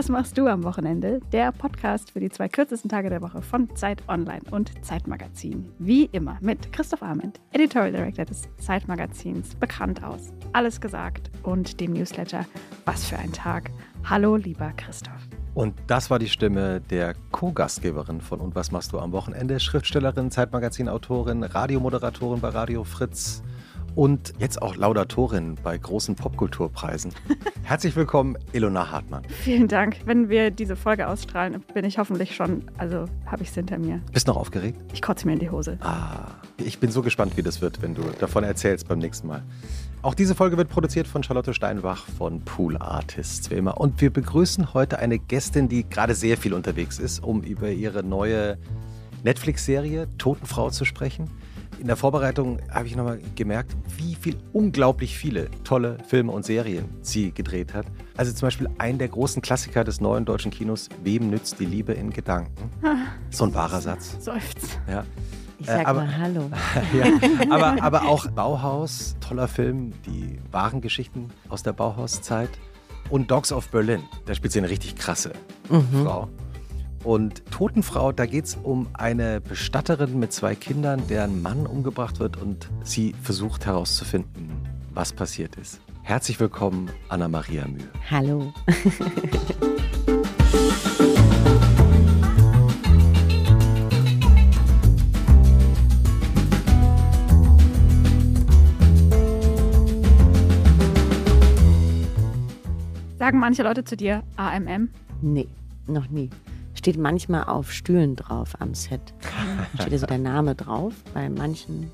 [0.00, 1.20] was machst du am Wochenende?
[1.30, 5.70] Der Podcast für die zwei kürzesten Tage der Woche von Zeit Online und Zeitmagazin.
[5.78, 11.92] Wie immer mit Christoph Arment, Editorial Director des Zeitmagazins, bekannt aus Alles gesagt und dem
[11.92, 12.46] Newsletter
[12.86, 13.72] Was für ein Tag.
[14.08, 15.28] Hallo, lieber Christoph.
[15.52, 19.60] Und das war die Stimme der Co-Gastgeberin von Und was machst du am Wochenende?
[19.60, 23.42] Schriftstellerin, Zeitmagazin-Autorin, Radiomoderatorin bei Radio Fritz
[23.94, 27.12] und jetzt auch Laudatorin bei großen Popkulturpreisen.
[27.62, 29.22] Herzlich willkommen, Ilona Hartmann.
[29.28, 29.96] Vielen Dank.
[30.04, 34.00] Wenn wir diese Folge ausstrahlen, bin ich hoffentlich schon, also habe ich es hinter mir.
[34.12, 34.80] Bist du noch aufgeregt?
[34.92, 35.78] Ich kotze mir in die Hose.
[35.80, 39.42] Ah, ich bin so gespannt, wie das wird, wenn du davon erzählst beim nächsten Mal.
[40.02, 43.78] Auch diese Folge wird produziert von Charlotte Steinbach von Pool Artists, wie immer.
[43.78, 48.02] Und wir begrüßen heute eine Gästin, die gerade sehr viel unterwegs ist, um über ihre
[48.02, 48.56] neue
[49.24, 51.30] Netflix-Serie Totenfrau zu sprechen.
[51.80, 56.84] In der Vorbereitung habe ich nochmal gemerkt, wie viel unglaublich viele tolle Filme und Serien
[57.00, 57.86] sie gedreht hat.
[58.18, 61.94] Also zum Beispiel ein der großen Klassiker des neuen deutschen Kinos, Wem nützt die Liebe
[61.94, 62.70] in Gedanken?
[63.30, 64.14] So ein wahrer Satz.
[64.20, 64.78] Seufz.
[64.86, 65.04] Ja.
[65.58, 66.50] Ich sag Äh, aber- mal Hallo.
[66.98, 72.50] ja, aber, aber auch Bauhaus, toller Film, die wahren Geschichten aus der Bauhauszeit.
[73.08, 75.32] Und Dogs of Berlin, da spielt sie eine richtig krasse
[75.70, 76.04] Mhm.
[76.04, 76.28] Frau.
[77.02, 82.36] Und Totenfrau, da geht es um eine Bestatterin mit zwei Kindern, deren Mann umgebracht wird
[82.36, 84.50] und sie versucht herauszufinden,
[84.92, 85.80] was passiert ist.
[86.02, 87.88] Herzlich willkommen, Anna-Maria Mühe.
[88.10, 88.52] Hallo.
[103.18, 104.90] Sagen manche Leute zu dir AMM?
[105.22, 105.48] Nee,
[105.86, 106.30] noch nie.
[106.80, 109.02] Steht manchmal auf Stühlen drauf am Set.
[109.78, 111.90] Steht so der Name drauf bei manchen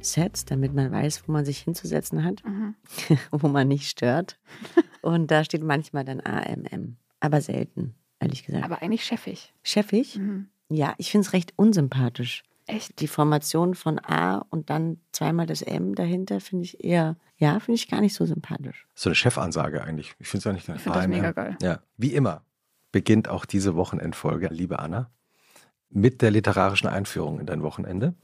[0.00, 2.76] Sets, damit man weiß, wo man sich hinzusetzen hat, Mhm.
[3.32, 4.38] wo man nicht stört.
[5.00, 6.98] Und da steht manchmal dann AMM.
[7.18, 8.64] Aber selten, ehrlich gesagt.
[8.64, 9.52] Aber eigentlich chefig.
[9.64, 10.16] Chefig?
[10.16, 10.46] Mhm.
[10.68, 12.44] Ja, ich finde es recht unsympathisch.
[12.66, 13.00] Echt?
[13.00, 17.74] Die Formation von A und dann zweimal das M dahinter finde ich eher, ja, finde
[17.74, 18.86] ich gar nicht so sympathisch.
[18.94, 20.14] So eine Chefansage eigentlich.
[20.20, 21.56] Ich finde es eigentlich Ich finde das mega geil.
[21.60, 22.44] Ja, wie immer
[22.92, 25.10] beginnt auch diese Wochenendfolge, liebe Anna,
[25.88, 28.14] mit der literarischen Einführung in dein Wochenende.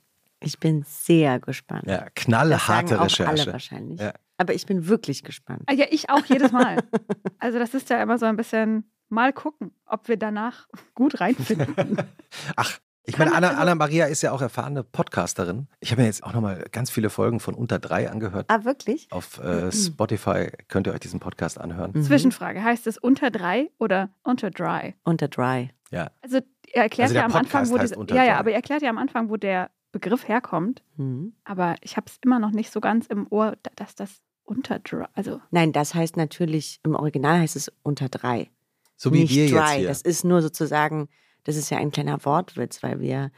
[0.41, 1.85] Ich bin sehr gespannt.
[1.87, 3.43] Ja, das sagen knallharte auch Recherche.
[3.43, 4.01] alle wahrscheinlich.
[4.01, 4.13] Ja.
[4.37, 5.65] Aber ich bin wirklich gespannt.
[5.67, 6.79] Ah, Ja, ich auch jedes Mal.
[7.41, 11.97] Also das ist ja immer so ein bisschen mal gucken, ob wir danach gut reinfinden.
[12.57, 15.67] Ach, ich meine, Anna, Anna Maria ist ja auch erfahrene Podcasterin.
[15.81, 18.47] Ich habe mir jetzt auch nochmal ganz viele Folgen von Unter drei angehört.
[18.49, 19.09] Ah, wirklich?
[19.11, 21.93] Auf äh, Spotify könnt ihr euch diesen Podcast anhören.
[21.95, 22.03] Mhm.
[22.03, 24.95] Zwischenfrage, heißt es unter drei oder unter dry?
[25.05, 25.71] Unter Dry.
[25.91, 26.11] Ja.
[26.23, 26.37] Also
[26.67, 28.83] ihr erklärt Also ja am Anfang, Podcast wo heißt diese, ja, ja, aber ihr erklärt
[28.83, 30.83] ja am Anfang, wo der Begriff herkommt.
[30.97, 31.33] Mhm.
[31.45, 34.79] Aber ich habe es immer noch nicht so ganz im Ohr, da- dass das unter
[34.79, 38.51] dry, also Nein, das heißt natürlich, im Original heißt es unter drei.
[38.97, 39.57] So wie nicht wir dry.
[39.59, 39.89] jetzt hier.
[39.89, 41.09] Das ist nur sozusagen,
[41.49, 43.31] das ist ja ein kleiner Wortwitz, weil wir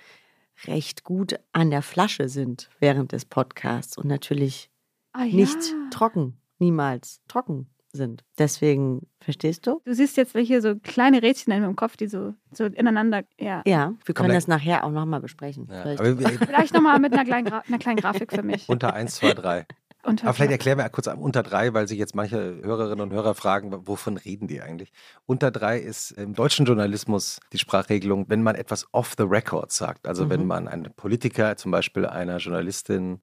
[0.66, 4.68] recht gut an der Flasche sind während des Podcasts und natürlich
[5.12, 5.36] ah, ja.
[5.36, 8.24] nicht trocken, niemals trocken sind.
[8.36, 9.80] Deswegen, verstehst du?
[9.84, 13.62] Du siehst jetzt hier so kleine Rädchen in meinem Kopf, die so, so ineinander, ja.
[13.64, 15.68] Ja, wir können da- das nachher auch nochmal besprechen.
[15.70, 18.68] Ja, wir, Vielleicht nochmal mit einer kleinen, Gra einer kleinen Grafik für mich.
[18.68, 19.66] unter 1, 2, 3.
[20.02, 23.34] Unter Aber vielleicht erklären wir kurz unter drei, weil sich jetzt manche Hörerinnen und Hörer
[23.34, 24.92] fragen, wovon reden die eigentlich?
[25.26, 30.06] Unter drei ist im deutschen Journalismus die Sprachregelung, wenn man etwas off the record sagt.
[30.08, 30.46] Also wenn Mhm.
[30.46, 33.20] man einem Politiker, zum Beispiel einer Journalistin,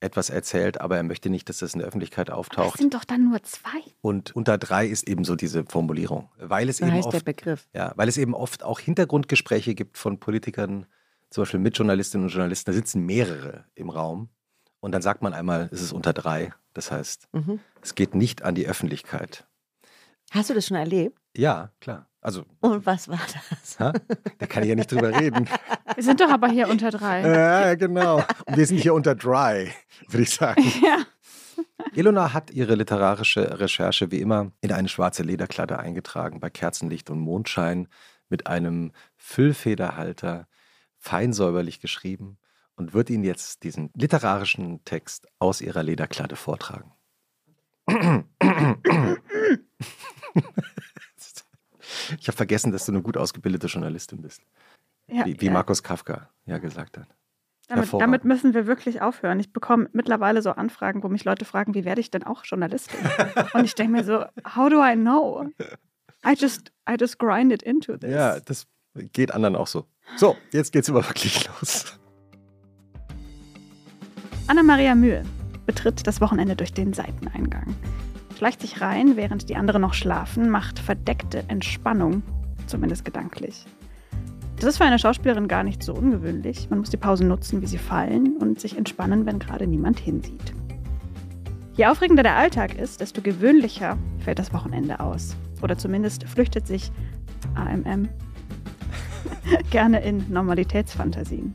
[0.00, 2.78] etwas erzählt, aber er möchte nicht, dass das in der Öffentlichkeit das auftaucht.
[2.78, 3.68] sind doch dann nur zwei.
[4.00, 7.24] Und unter drei ist eben so diese Formulierung, weil es so eben heißt der oft,
[7.24, 7.66] Begriff.
[7.74, 10.86] ja, weil es eben oft auch Hintergrundgespräche gibt von Politikern,
[11.30, 12.70] zum Beispiel mit Journalistinnen und Journalisten.
[12.70, 14.28] Da sitzen mehrere im Raum
[14.80, 16.52] und dann sagt man einmal, es ist unter drei.
[16.74, 17.60] Das heißt, Mhm.
[17.82, 19.46] es geht nicht an die Öffentlichkeit.
[20.30, 21.18] Hast du das schon erlebt?
[21.36, 22.06] Ja, klar.
[22.20, 23.78] Also, Und was war das?
[23.78, 23.92] ha?
[24.38, 25.48] da kann ich ja nicht drüber reden.
[25.94, 27.22] Wir sind doch aber hier unter drei.
[27.22, 28.22] ja, genau.
[28.46, 29.72] Und wir sind hier unter dry,
[30.08, 30.62] würde ich sagen.
[30.84, 31.04] Ja.
[31.94, 37.18] Ilona hat ihre literarische Recherche wie immer in eine schwarze Lederkladde eingetragen, bei Kerzenlicht und
[37.18, 37.88] Mondschein,
[38.28, 40.46] mit einem Füllfederhalter,
[40.98, 42.38] fein säuberlich geschrieben
[42.78, 46.92] und wird Ihnen jetzt diesen literarischen Text aus ihrer Lederkladde vortragen.
[52.18, 54.42] Ich habe vergessen, dass du eine gut ausgebildete Journalistin bist,
[55.08, 55.52] Ja, wie, wie ja.
[55.52, 57.08] Markus Kafka ja gesagt hat.
[57.68, 59.40] Damit, damit müssen wir wirklich aufhören.
[59.40, 62.98] Ich bekomme mittlerweile so Anfragen, wo mich Leute fragen, wie werde ich denn auch Journalistin?
[63.52, 64.24] Und ich denke mir so,
[64.56, 65.50] how do I know?
[66.26, 68.10] I just, I just grind it into this.
[68.10, 68.66] Ja, das
[69.12, 69.86] geht anderen auch so.
[70.16, 71.97] So, jetzt geht's aber wirklich los.
[74.48, 75.24] Anna-Maria Mühe
[75.66, 77.74] betritt das Wochenende durch den Seiteneingang.
[78.38, 82.22] schleicht sich rein, während die anderen noch schlafen, macht verdeckte Entspannung,
[82.66, 83.66] zumindest gedanklich.
[84.56, 86.70] Das ist für eine Schauspielerin gar nicht so ungewöhnlich.
[86.70, 90.54] Man muss die Pausen nutzen, wie sie fallen und sich entspannen, wenn gerade niemand hinsieht.
[91.74, 95.36] Je aufregender der Alltag ist, desto gewöhnlicher fällt das Wochenende aus.
[95.60, 96.90] Oder zumindest flüchtet sich
[97.54, 98.08] AMM
[99.70, 101.54] gerne in Normalitätsfantasien.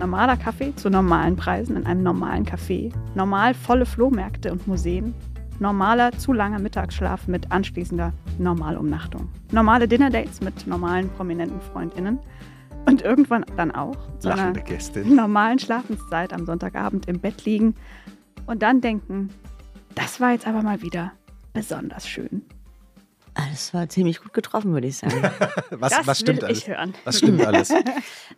[0.00, 5.12] Normaler Kaffee zu normalen Preisen in einem normalen Café, normal volle Flohmärkte und Museen,
[5.58, 12.18] normaler zu langer Mittagsschlaf mit anschließender Normalumnachtung, normale Dinnerdates mit normalen prominenten Freundinnen
[12.86, 14.54] und irgendwann dann auch zu einer
[15.04, 17.74] normalen Schlafenszeit am Sonntagabend im Bett liegen
[18.46, 19.28] und dann denken,
[19.94, 21.12] das war jetzt aber mal wieder
[21.52, 22.40] besonders schön.
[23.34, 25.22] Ah, Das war ziemlich gut getroffen, würde ich sagen.
[25.70, 26.58] Was, das was stimmt will alles?
[26.58, 26.94] ich hören.
[27.04, 27.72] Was stimmt alles?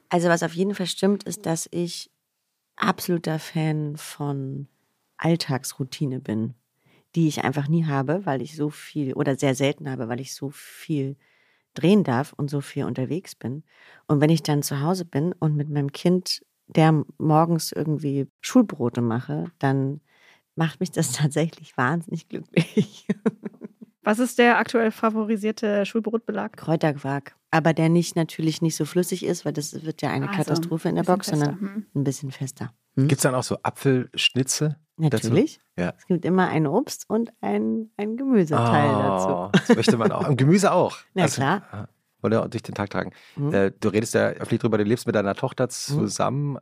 [0.08, 2.10] Also was auf jeden Fall stimmt, ist, dass ich
[2.76, 4.68] absoluter Fan von
[5.16, 6.52] Alltagsroutine bin,
[7.14, 10.34] die ich einfach nie habe, weil ich so viel oder sehr selten habe, weil ich
[10.34, 11.16] so viel
[11.72, 13.64] drehen darf und so viel unterwegs bin.
[14.06, 19.00] Und wenn ich dann zu Hause bin und mit meinem Kind, der morgens irgendwie Schulbrote
[19.00, 20.02] mache, dann
[20.56, 23.06] macht mich das tatsächlich wahnsinnig glücklich.
[24.02, 26.56] Was ist der aktuell favorisierte Schulbrotbelag?
[26.56, 27.37] Kräuterquark.
[27.50, 30.88] Aber der nicht natürlich nicht so flüssig ist, weil das wird ja eine Also, Katastrophe
[30.88, 31.87] in der Box, sondern fester, hm.
[31.94, 32.72] ein bisschen fester.
[32.96, 33.08] Hm?
[33.08, 34.76] Gibt es dann auch so Apfelschnitze?
[35.10, 35.28] dazu?
[35.28, 35.60] Natürlich.
[35.76, 35.94] Ja.
[35.96, 39.28] Es gibt immer ein Obst und ein, ein Gemüseteil dazu.
[39.28, 40.28] Oh, das möchte man auch.
[40.28, 40.96] Im Gemüse auch.
[41.14, 41.62] Na klar.
[41.72, 41.87] ah,
[42.22, 43.12] Oder durch den Tag tragen.
[43.37, 43.54] Mhm.
[43.54, 46.58] Äh, du redest ja öffentlich drüber, du lebst mit deiner Tochter zusammen.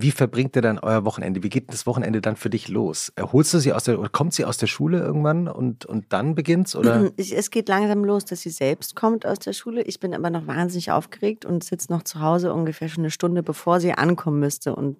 [0.00, 1.42] Wie verbringt ihr dann euer Wochenende?
[1.42, 3.12] Wie geht das Wochenende dann für dich los?
[3.20, 6.34] Holst du sie aus der, oder kommt sie aus der Schule irgendwann und, und dann
[6.34, 6.76] beginnt's?
[6.76, 7.10] Oder?
[7.16, 9.82] Es geht langsam los, dass sie selbst kommt aus der Schule.
[9.82, 13.42] Ich bin aber noch wahnsinnig aufgeregt und sitze noch zu Hause ungefähr schon eine Stunde,
[13.42, 14.96] bevor sie ankommen müsste und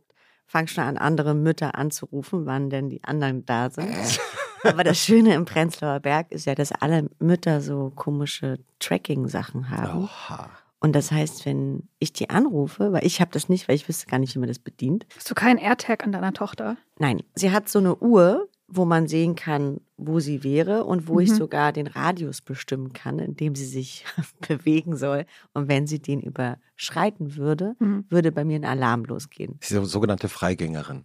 [0.46, 3.88] fange schon an, andere Mütter anzurufen, wann denn die anderen da sind.
[4.64, 10.04] aber das Schöne im Prenzlauer Berg ist ja, dass alle Mütter so komische Tracking-Sachen haben.
[10.04, 10.50] Oha.
[10.80, 14.06] Und das heißt, wenn ich die anrufe, weil ich habe das nicht, weil ich wüsste
[14.06, 15.06] gar nicht, wie man das bedient.
[15.16, 16.76] Hast du keinen AirTag an deiner Tochter?
[16.98, 21.18] Nein, sie hat so eine Uhr, wo man sehen kann, wo sie wäre und wo
[21.20, 21.34] ich Mhm.
[21.36, 24.04] sogar den Radius bestimmen kann, in dem sie sich
[24.48, 25.24] bewegen soll.
[25.52, 28.04] Und wenn sie den überschreiten würde, Mhm.
[28.08, 29.58] würde bei mir ein Alarm losgehen.
[29.62, 31.04] Sie ist eine sogenannte Freigängerin.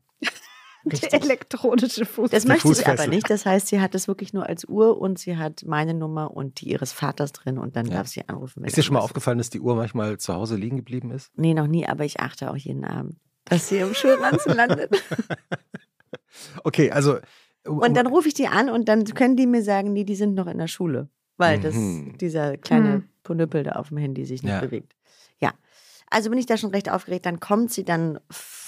[0.85, 2.29] Die elektronische Fuß.
[2.31, 2.99] Das möchte sie Fußfessel.
[3.05, 3.29] aber nicht.
[3.29, 6.59] Das heißt, sie hat es wirklich nur als Uhr und sie hat meine Nummer und
[6.61, 7.93] die ihres Vaters drin und dann Ja.
[7.97, 8.63] darf sie anrufen.
[8.65, 11.31] Ist dir schon mal aufgefallen, dass die Uhr manchmal zu Hause liegen geblieben ist?
[11.35, 13.15] Nee, noch nie, aber ich achte auch jeden Abend,
[13.45, 14.91] dass sie im Schulranzen landet.
[16.63, 17.17] Okay, also.
[17.67, 20.15] um- Und dann rufe ich die an und dann können die mir sagen, nee, die
[20.15, 22.17] sind noch in der Schule, weil das Mhm.
[22.17, 23.09] dieser kleine Mhm.
[23.23, 24.59] Ponüppel da auf dem Handy sich nicht Ja.
[24.59, 24.95] bewegt.
[25.39, 25.53] Ja,
[26.09, 27.25] also bin ich da schon recht aufgeregt.
[27.25, 28.19] Dann kommt sie, dann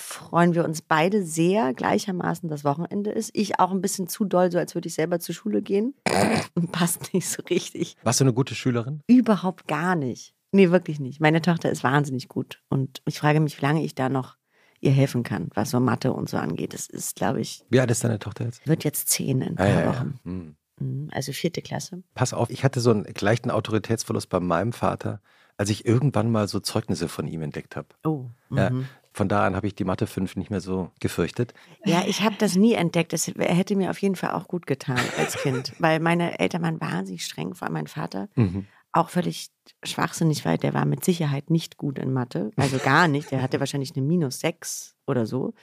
[0.06, 3.32] freuen wir uns beide sehr gleichermaßen, das Wochenende ist.
[3.34, 5.94] Ich auch ein bisschen zu doll, so als würde ich selber zur Schule gehen.
[6.72, 7.98] Passt nicht so richtig.
[8.04, 9.02] warst du eine gute Schülerin?
[9.08, 10.34] Überhaupt gar nicht.
[10.52, 11.20] Nee, wirklich nicht.
[11.20, 14.38] Meine Tochter ist wahnsinnig gut und ich frage mich, wie lange ich da noch
[14.80, 16.74] ihr helfen kann, was so Mathe und so angeht.
[16.74, 18.66] Das ist, glaube ich, Wie alt ist deine Tochter jetzt?
[18.68, 19.88] wird jetzt zehn in ein Ah, paar ja, ja.
[19.90, 20.20] Wochen.
[20.24, 20.56] Hm.
[20.80, 22.04] Mhm, Also vierte Klasse.
[22.14, 25.22] Pass auf, ich hatte so einen leichten Autoritätsverlust bei meinem Vater,
[25.58, 27.88] als ich irgendwann mal so Zeugnisse von ihm entdeckt habe.
[28.06, 28.26] Oh.
[28.52, 28.88] Ja, mhm.
[29.16, 31.54] Von da an habe ich die Mathe 5 nicht mehr so gefürchtet.
[31.86, 33.14] Ja, ich habe das nie entdeckt.
[33.14, 36.82] Das hätte mir auf jeden Fall auch gut getan als Kind, weil meine Eltern waren
[36.82, 38.28] wahnsinnig streng, vor allem mein Vater.
[38.36, 38.66] Mhm.
[38.92, 39.50] Auch völlig
[39.84, 42.52] schwachsinnig, weil der war mit Sicherheit nicht gut in Mathe.
[42.58, 43.32] Also gar nicht.
[43.32, 45.54] Der hatte wahrscheinlich eine Minus sechs oder so.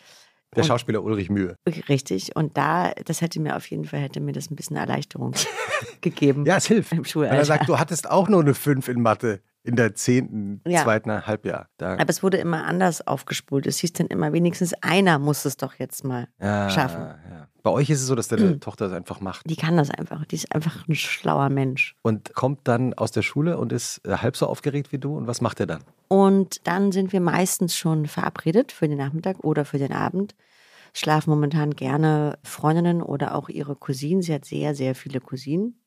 [0.55, 1.57] Der Und- Schauspieler Ulrich Mühe.
[1.89, 2.37] Richtig.
[2.37, 5.33] Und da, das hätte mir auf jeden Fall, hätte mir das ein bisschen Erleichterung
[6.03, 6.45] gegeben.
[6.47, 6.93] Ja, es hilft.
[6.93, 7.45] Im Wenn er Schulalter.
[7.47, 10.83] sagt, du hattest auch nur eine 5 in Mathe in der zehnten, Ja.
[10.83, 11.69] zweiten Halbjahr.
[11.77, 13.67] Da, Aber es wurde immer anders aufgespult.
[13.67, 17.01] Es hieß dann immer, wenigstens einer muss es doch jetzt mal ja, schaffen.
[17.03, 17.49] Ja.
[17.63, 20.25] Bei euch ist es so, dass deine Tochter es einfach macht Die kann das einfach.
[20.27, 21.95] Die ist einfach ein schlauer Mensch.
[22.03, 25.17] und kommt dann aus der Schule und ist äh, halb so aufgeregt wie du.
[25.17, 25.85] Und was macht er dann?
[26.09, 30.35] Und dann sind wir meistens schon verabredet für den Nachmittag oder für den Abend.
[30.93, 34.23] Schlafen momentan gerne Freundinnen oder auch ihre Cousinen.
[34.23, 35.81] Sie hat sehr, sehr viele Cousinen.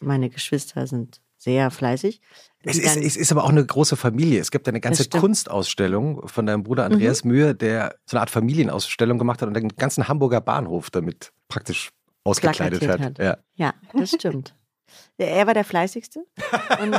[0.00, 2.20] Meine Geschwister sind sehr fleißig.
[2.64, 4.40] Es ist, es ist aber auch eine große Familie.
[4.40, 5.04] Es gibt eine ganze.
[5.04, 5.20] Mhm.
[5.20, 9.68] Kunstausstellung von deinem Bruder Andreas Mühe, der so eine Art Familienausstellung gemacht hat und den
[9.68, 11.90] ganzen Hamburger Bahnhof damit praktisch
[12.24, 12.98] ausgekleidet hat.
[12.98, 13.38] Plakatiert Ja.
[13.54, 14.54] Ja, das stimmt.
[15.18, 16.24] Er war der Fleißigste.
[16.80, 16.98] Und,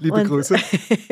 [0.00, 0.56] Liebe und, Grüße.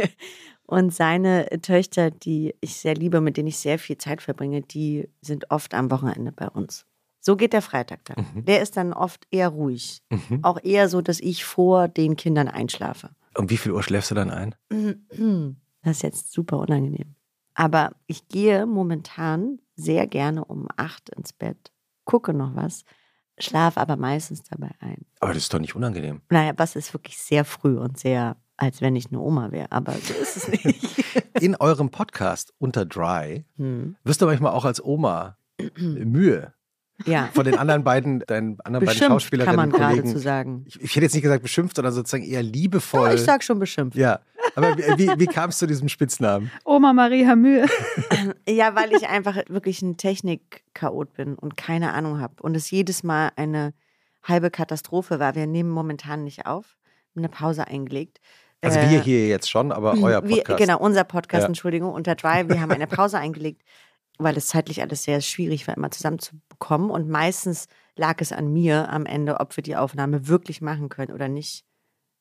[0.66, 5.08] Und seine Töchter, die ich sehr liebe, mit denen ich sehr viel Zeit verbringe, die
[5.20, 6.86] sind oft am Wochenende bei uns.
[7.24, 8.26] So geht der Freitag dann.
[8.34, 8.44] Mhm.
[8.46, 10.02] Der ist dann oft eher ruhig.
[10.42, 13.10] Auch eher so, dass ich vor den Kindern einschlafe.
[13.38, 14.54] Um wie viel Uhr schläfst du dann ein?
[15.84, 17.16] Das ist jetzt super unangenehm.
[17.54, 21.72] Aber ich gehe momentan sehr gerne um acht ins Bett,
[22.04, 22.84] gucke noch was,
[23.38, 25.04] schlafe aber meistens dabei ein.
[25.18, 26.20] Aber das ist doch nicht unangenehm.
[26.30, 29.92] Naja, was ist wirklich sehr früh und sehr, als wenn ich eine Oma wäre, aber
[29.94, 31.04] so ist es nicht.
[31.42, 33.96] In eurem Podcast unter Dry Hm.
[34.04, 35.36] wirst du manchmal auch als Oma
[35.78, 36.54] Mühe
[37.06, 40.08] Ja, von den anderen beiden, deinen anderen beiden beschimpft Schauspielerinnen kann man Kollegen.
[40.08, 40.64] zu sagen.
[40.66, 43.08] Ich, ich hätte jetzt nicht gesagt beschimpft, sondern sozusagen eher liebevoll.
[43.08, 43.96] Ja, ich sag schon beschimpft.
[43.96, 44.20] ja,
[44.56, 46.50] aber wie, wie, kamst du zu diesem Spitznamen?
[46.64, 47.66] Oma Maria Mühe.
[48.48, 52.34] Ja, weil ich einfach wirklich ein Technik-Chaot bin und keine Ahnung habe.
[52.42, 53.72] Und es jedes Mal eine
[54.22, 55.34] halbe Katastrophe war.
[55.34, 56.76] Wir nehmen momentan nicht auf.
[57.16, 58.20] Eine Pause eingelegt.
[58.60, 60.58] Also Äh, wir hier jetzt schon, aber euer wir- Podcast.
[60.58, 61.48] genau, unser Podcast, Ja.
[61.48, 62.48] Entschuldigung, unter Drive.
[62.48, 63.62] Wir haben eine Pause eingelegt,
[64.24, 66.90] weil es zeitlich alles sehr schwierig war, immer zusammenzubekommen.
[66.90, 71.12] Und meistens lag es an mir am Ende, ob wir die Aufnahme wirklich machen können
[71.12, 71.64] oder nicht,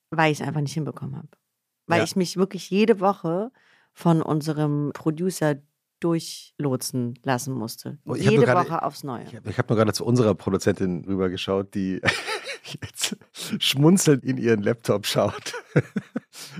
[0.10, 1.29] weil ich es einfach nicht hinbekommen habe.
[1.88, 2.03] Weil Ja.
[2.03, 3.51] ich mich wirklich jede Woche
[3.93, 5.55] von unserem Producer
[6.00, 7.98] durchlotsen lassen musste.
[8.05, 9.24] Oh, jede nur gerade- Woche aufs Neue.
[9.25, 12.01] Ich habe hab nur gerade zu unserer Produzentin rübergeschaut, die
[12.63, 13.15] jetzt
[13.60, 15.53] schmunzelnd in ihren Laptop schaut.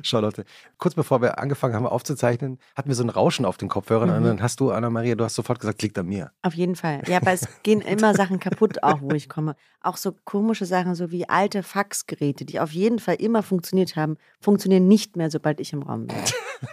[0.04, 0.44] Charlotte,
[0.78, 4.16] kurz bevor wir angefangen haben aufzuzeichnen, hatten wir so ein Rauschen auf den Kopfhörern Mhm.
[4.16, 6.32] und dann hast du, Anna-Maria, du hast sofort gesagt, liegt an mir.
[6.42, 7.02] Auf jeden Fall.
[7.08, 9.56] Ja, aber es gehen immer Sachen kaputt, auch wo ich komme.
[9.82, 14.18] Auch so komische Sachen, so wie alte Faxgeräte, die auf jeden Fall immer funktioniert haben,
[14.40, 16.18] funktionieren nicht mehr, sobald ich im Raum bin.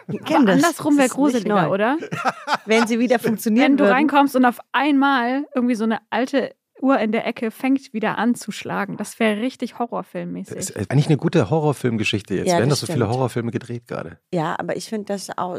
[0.09, 0.35] Ich das.
[0.37, 1.73] andersrum wäre gruseliger, neu.
[1.73, 1.97] oder?
[2.67, 3.95] Wenn sie wieder funktionieren Wenn du würden.
[3.95, 8.35] reinkommst und auf einmal irgendwie so eine alte Uhr in der Ecke fängt wieder an
[8.35, 8.97] zu schlagen.
[8.97, 10.57] Das wäre richtig Das horrorfilmmäßig.
[10.57, 12.49] ist eigentlich eine gute Horrorfilmgeschichte jetzt.
[12.49, 13.09] Ja, Werden das doch so viele.
[13.09, 14.19] Horrorfilme gedreht gerade.
[14.33, 15.57] Ja, aber ich finde das auch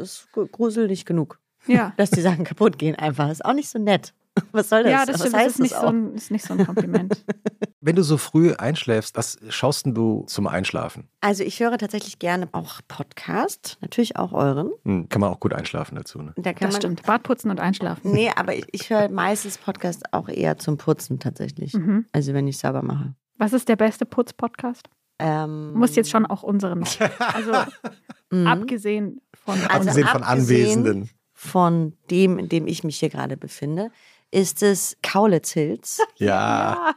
[0.51, 1.93] gruselig genug, Ja.
[1.97, 3.29] dass die Sachen kaputt gehen einfach.
[3.29, 4.13] Ist auch nicht so nett.
[4.51, 4.91] Was soll das?
[4.91, 5.35] Ja, das stimmt.
[5.35, 7.25] Das ist nicht, das so ein, ist nicht so ein Kompliment.
[7.89, 11.09] Wenn du so früh einschläfst, was schaust denn du zum Einschlafen?
[11.21, 14.69] Also ich höre tatsächlich gerne auch Podcast, natürlich auch euren.
[14.85, 16.21] Hm, kann man auch gut einschlafen dazu.
[16.21, 16.33] Ne?
[16.35, 17.01] Da kann Das man, stimmt.
[17.01, 18.11] Bartputzen und einschlafen.
[18.11, 21.73] Nee, aber ich, ich höre meistens Podcast auch eher zum Putzen tatsächlich.
[21.73, 22.05] Mhm.
[22.11, 23.15] Also wenn ich sauber mache.
[23.39, 24.87] Was ist der beste Putz-Podcast?
[25.17, 26.83] Ähm, Du musst jetzt schon auch unseren.
[27.17, 27.53] Also
[28.29, 28.45] mhm.
[28.45, 29.55] abgesehen von.
[29.61, 31.09] Also Abgesehen von Anwesenden.
[31.33, 33.89] von dem, in dem ich mich hier gerade befinde,
[34.29, 35.99] ist es Kaulitz Hills.
[36.17, 36.93] Ja,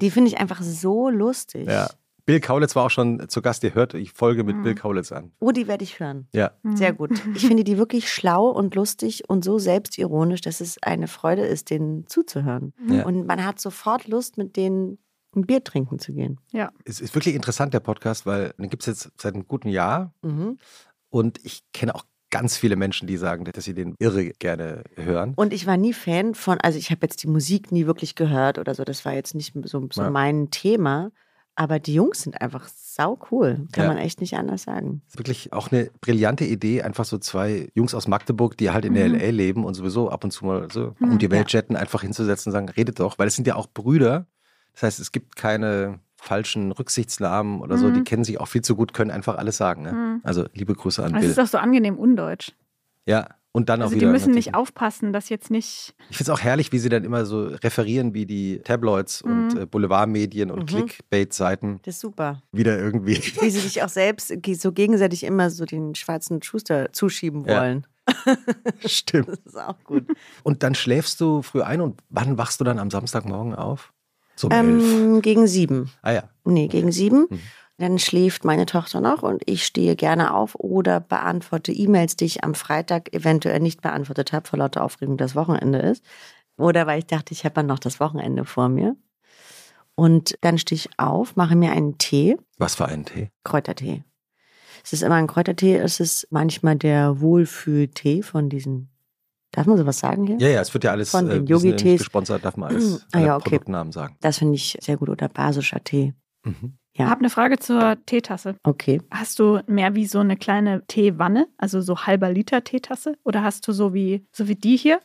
[0.00, 1.66] Die finde ich einfach so lustig.
[1.68, 1.88] ja.
[2.24, 3.62] Bill Kaulitz war auch schon zu Gast.
[3.62, 4.62] Ihr hört die Folge mit Mhm.
[4.64, 5.30] Bill Kaulitz an.
[5.38, 6.26] Oh, die werde ich hören.
[6.32, 6.50] Ja.
[6.74, 7.10] Sehr gut.
[7.36, 11.70] Ich finde die wirklich schlau und lustig und so selbstironisch, dass es eine Freude ist,
[11.70, 12.72] denen zuzuhören.
[12.88, 13.06] Ja.
[13.06, 14.98] Und man hat sofort Lust, mit denen
[15.36, 16.40] ein Bier trinken zu gehen.
[16.52, 16.72] Ja.
[16.84, 20.12] Es ist wirklich interessant, der Podcast, weil den gibt es jetzt seit einem guten Jahr.
[20.22, 20.58] Mhm.
[21.10, 25.34] Und ich kenne auch ganz viele Menschen, die sagen, dass sie den irre gerne hören.
[25.36, 28.58] Und ich war nie Fan von, also ich habe jetzt die Musik nie wirklich gehört
[28.58, 30.10] oder so, das war jetzt nicht so, so Ja.
[30.10, 31.10] mein Thema.
[31.58, 33.88] Aber die Jungs sind einfach sau cool, kann Ja.
[33.94, 35.00] man echt nicht anders sagen.
[35.06, 38.84] Das ist wirklich auch eine brillante Idee, einfach so zwei Jungs aus Magdeburg, die halt
[38.84, 39.14] in der Mhm.
[39.14, 42.02] LA leben und sowieso ab und zu mal so Mhm, um die Welt jetten, einfach
[42.02, 44.26] hinzusetzen und sagen, redet doch, weil es sind ja auch Brüder.
[44.74, 47.94] Das heißt, es gibt keine falschen Rücksichtsnamen oder so, Mhm.
[47.94, 49.82] die kennen sich auch viel zu gut, können einfach alles sagen.
[49.82, 49.92] Ne?
[49.92, 50.20] Mhm.
[50.24, 51.30] Also liebe Grüße an Bill.
[51.30, 52.52] ist auch so angenehm undeutsch.
[53.06, 54.10] Ja, und dann auch Also die wieder.
[54.12, 55.94] müssen nicht natürlich- aufpassen, dass jetzt nicht.
[56.10, 59.54] Ich finde es auch herrlich, wie sie dann immer so referieren, wie die Tabloids und
[59.54, 59.60] Mhm.
[59.60, 60.66] äh, Boulevardmedien und Mhm.
[60.66, 62.42] Clickbait-Seiten Das ist super.
[62.52, 63.14] wieder irgendwie.
[63.46, 67.60] Wie sie sich auch selbst so gegenseitig immer so den schwarzen Schuster zuschieben Ja.
[67.60, 67.86] wollen.
[68.84, 69.28] Stimmt.
[69.28, 70.04] Das ist auch gut.
[70.42, 73.92] Und dann schläfst du früh ein und wann wachst du dann am Samstagmorgen auf?
[74.36, 75.90] So um ähm, gegen sieben.
[76.02, 76.24] Ah ja.
[76.44, 77.26] Nee, gegen sieben.
[77.30, 77.40] Mhm.
[77.78, 82.42] Dann schläft meine Tochter noch und ich stehe gerne auf oder beantworte E-Mails, die ich
[82.42, 86.02] am Freitag eventuell nicht beantwortet habe, vor lauter Aufregung, dass Wochenende ist.
[86.56, 88.96] Oder weil ich dachte, ich habe ja noch das Wochenende vor mir.
[89.94, 93.30] Und dann stehe ich auf, mache mir einen Tee, Was für einen Tee?
[93.44, 94.04] Kräutertee.
[94.84, 98.90] Es ist immer ein Kräutertee, es ist manchmal der Wohlfühltee von diesen.
[99.56, 100.36] Darf man sowas sagen hier?
[100.38, 101.98] Ja, ja, es wird ja alles Von den ja nicht Yogi-Tees.
[102.00, 103.48] gesponsert, darf man alles Ah, ja, okay.
[103.50, 104.16] Produktnamen sagen.
[104.20, 105.08] Das finde ich sehr gut.
[105.08, 106.12] Oder basischer Tee.
[106.44, 106.76] Mhm.
[106.92, 107.08] Ich Ja.
[107.08, 108.56] habe eine Frage zur Teetasse.
[108.64, 109.00] Okay.
[109.10, 113.16] Hast du mehr wie so eine kleine Teewanne, also so halber Liter Teetasse?
[113.24, 115.00] Oder hast du so wie, so wie die hier?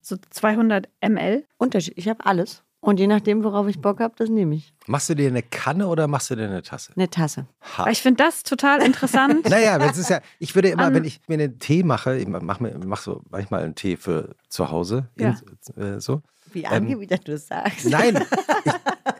[0.00, 1.44] So 200 ml?
[1.58, 1.94] Unterschied.
[1.96, 2.62] Ich habe alles.
[2.84, 4.74] Und je nachdem, worauf ich Bock habe, das nehme ich.
[4.88, 6.92] Machst du dir eine Kanne oder machst du dir eine Tasse?
[6.96, 7.46] Eine Tasse.
[7.78, 7.88] Ha.
[7.88, 9.44] Ich finde das total interessant.
[9.48, 12.26] Naja, das ist ja, ich würde immer, An- wenn ich mir einen Tee mache, ich
[12.26, 15.06] mache mir, mach so manchmal einen Tee für zu Hause.
[15.16, 15.36] Ja.
[15.76, 16.22] In, äh, so.
[16.52, 17.88] Wie Ähm, angewidert du es sagst.
[17.88, 18.16] Nein,
[18.64, 18.72] ich,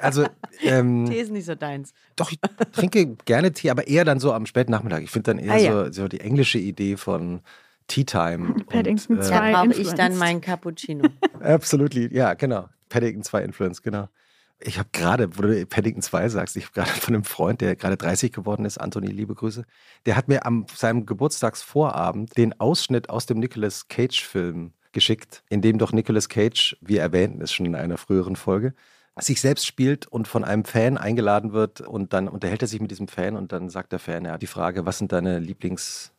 [0.02, 0.26] also
[0.62, 1.92] ähm, Tee ist nicht so deins.
[2.16, 2.40] doch, ich
[2.73, 5.04] trinke gerne Tee, aber eher dann so am späten Nachmittag.
[5.04, 5.85] Ich finde dann eher Ah, ja.
[5.87, 7.40] so, so die englische Idee von
[7.87, 8.57] Tea Time.
[8.66, 11.09] Paddington und, äh, Da brauche ich dann meinen Cappuccino.
[11.40, 12.69] Absolutely, ja, genau.
[12.92, 14.08] Paddington 2 Influence, genau.
[14.61, 17.75] Ich habe gerade, wo du Paddington 2 sagst, ich habe gerade von einem Freund, der
[17.75, 19.64] gerade 30 geworden ist, Anthony, liebe Grüße,
[20.06, 25.78] der hat mir am seinem Geburtstagsvorabend den Ausschnitt aus dem Nicolas Cage-Film geschickt, in dem
[25.78, 28.75] doch Nicolas Cage, wie erwähnt ist schon in einer früheren Folge,
[29.18, 32.90] sich selbst spielt und von einem Fan eingeladen wird und dann unterhält er sich mit
[32.90, 36.12] diesem Fan und dann sagt der Fan, ja, die Frage, was sind deine Lieblings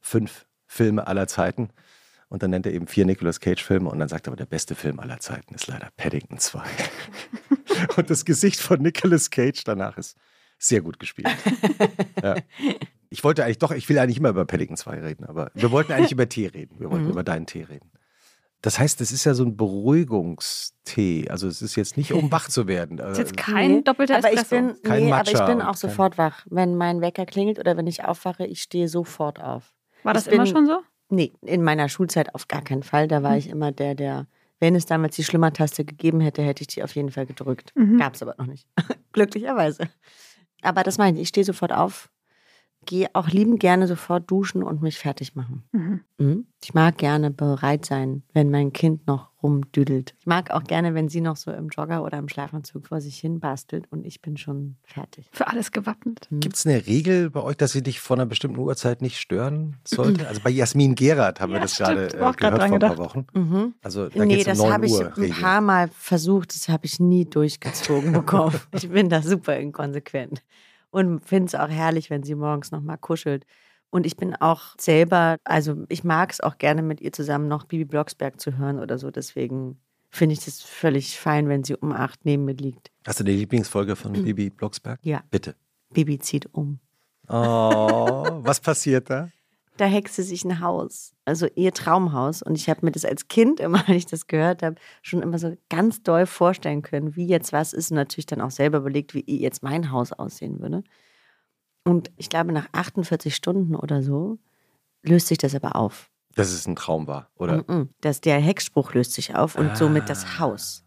[0.00, 1.70] fünf Filme aller Zeiten?
[2.28, 4.74] Und dann nennt er eben vier Nicolas Cage-Filme und dann sagt er aber, der beste
[4.74, 6.60] Film aller Zeiten ist leider Paddington 2.
[7.96, 10.16] und das Gesicht von Nicolas Cage danach ist
[10.58, 11.28] sehr gut gespielt.
[12.22, 12.36] ja.
[13.10, 15.92] Ich wollte eigentlich doch, ich will eigentlich immer über Paddington 2 reden, aber wir wollten
[15.92, 16.80] eigentlich über Tee reden.
[16.80, 17.10] Wir wollten Mhm.
[17.10, 17.90] über deinen Tee reden.
[18.62, 21.28] Das heißt, es ist ja so ein Beruhigungstee.
[21.28, 22.98] Also es ist jetzt nicht, um wach zu werden.
[22.98, 26.18] Ist jetzt kein Nee, doppelter aber ich bin, Kein nee, aber ich bin auch sofort
[26.18, 26.46] wach.
[26.50, 29.74] Wenn mein Wecker klingelt oder wenn ich aufwache, ich stehe sofort auf.
[30.02, 30.80] War das ich immer bin- schon so?
[31.10, 33.08] Nee, in meiner Schulzeit auf gar keinen Fall.
[33.08, 33.38] Da war Hm.
[33.38, 34.26] ich immer der, der,
[34.60, 37.72] wenn es damals die Schlimmer-Taste gegeben hätte, hätte ich die auf jeden Fall gedrückt.
[37.74, 37.98] Mhm.
[37.98, 38.66] Gab es aber noch nicht.
[39.12, 39.88] Glücklicherweise.
[40.62, 42.10] Aber das meine ich, ich stehe sofort auf,
[42.86, 45.64] gehe auch liebend gerne sofort duschen und mich fertig machen.
[45.72, 46.00] Mhm.
[46.18, 46.46] Mhm.
[46.62, 50.14] Ich mag gerne bereit sein, wenn mein Kind noch rumdüdelt.
[50.18, 53.18] Ich mag auch gerne, wenn sie noch so im Jogger oder im Schlafanzug vor sich
[53.18, 55.28] hin bastelt und ich bin schon fertig.
[55.32, 56.26] Für alles gewappnet.
[56.32, 59.76] Gibt es eine Regel bei euch, dass sie dich vor einer bestimmten Uhrzeit nicht stören
[59.84, 60.26] sollte?
[60.28, 61.88] Also bei Jasmin Gerard haben wir Ja, das stimmt.
[61.90, 62.98] gerade äh, auch gehört vor ein paar.
[62.98, 63.26] Wochen.
[63.34, 63.74] Mhm.
[63.82, 65.00] Also da Nee, geht's um das 9 habe ich
[65.34, 68.58] ein paar Mal versucht, das habe ich nie durchgezogen bekommen.
[68.72, 70.42] ich bin da super inkonsequent
[70.90, 73.44] und finde es auch herrlich, wenn sie morgens nochmal kuschelt.
[73.94, 77.62] Und ich bin auch selber, also ich mag es auch gerne mit ihr zusammen noch
[77.62, 79.12] Bibi Blocksberg zu hören oder so.
[79.12, 79.78] Deswegen
[80.10, 82.90] finde ich das völlig fein, wenn sie um acht neben mir liegt.
[83.06, 84.98] Hast du die Lieblingsfolge von Bibi Blocksberg?
[85.04, 85.22] Ja.
[85.30, 85.54] Bitte.
[85.92, 86.80] Bibi zieht um.
[87.28, 89.28] Oh, was passiert da?
[89.76, 92.42] Da hext sie sich ein Haus, also ihr Traumhaus.
[92.42, 95.38] Und ich habe mir das als Kind immer, wenn ich das gehört habe, schon immer
[95.38, 97.92] so ganz doll vorstellen können, wie jetzt was ist.
[97.92, 100.82] Und natürlich dann auch selber überlegt, wie jetzt mein Haus aussehen würde.
[101.84, 104.38] Und ich glaube, nach 48 Stunden oder so
[105.02, 106.10] löst sich das aber auf.
[106.34, 107.64] Dass es ein Traum war, oder?
[107.68, 107.90] Mhm.
[108.00, 110.84] Das, der Hexspruch löst sich auf und somit das Haus.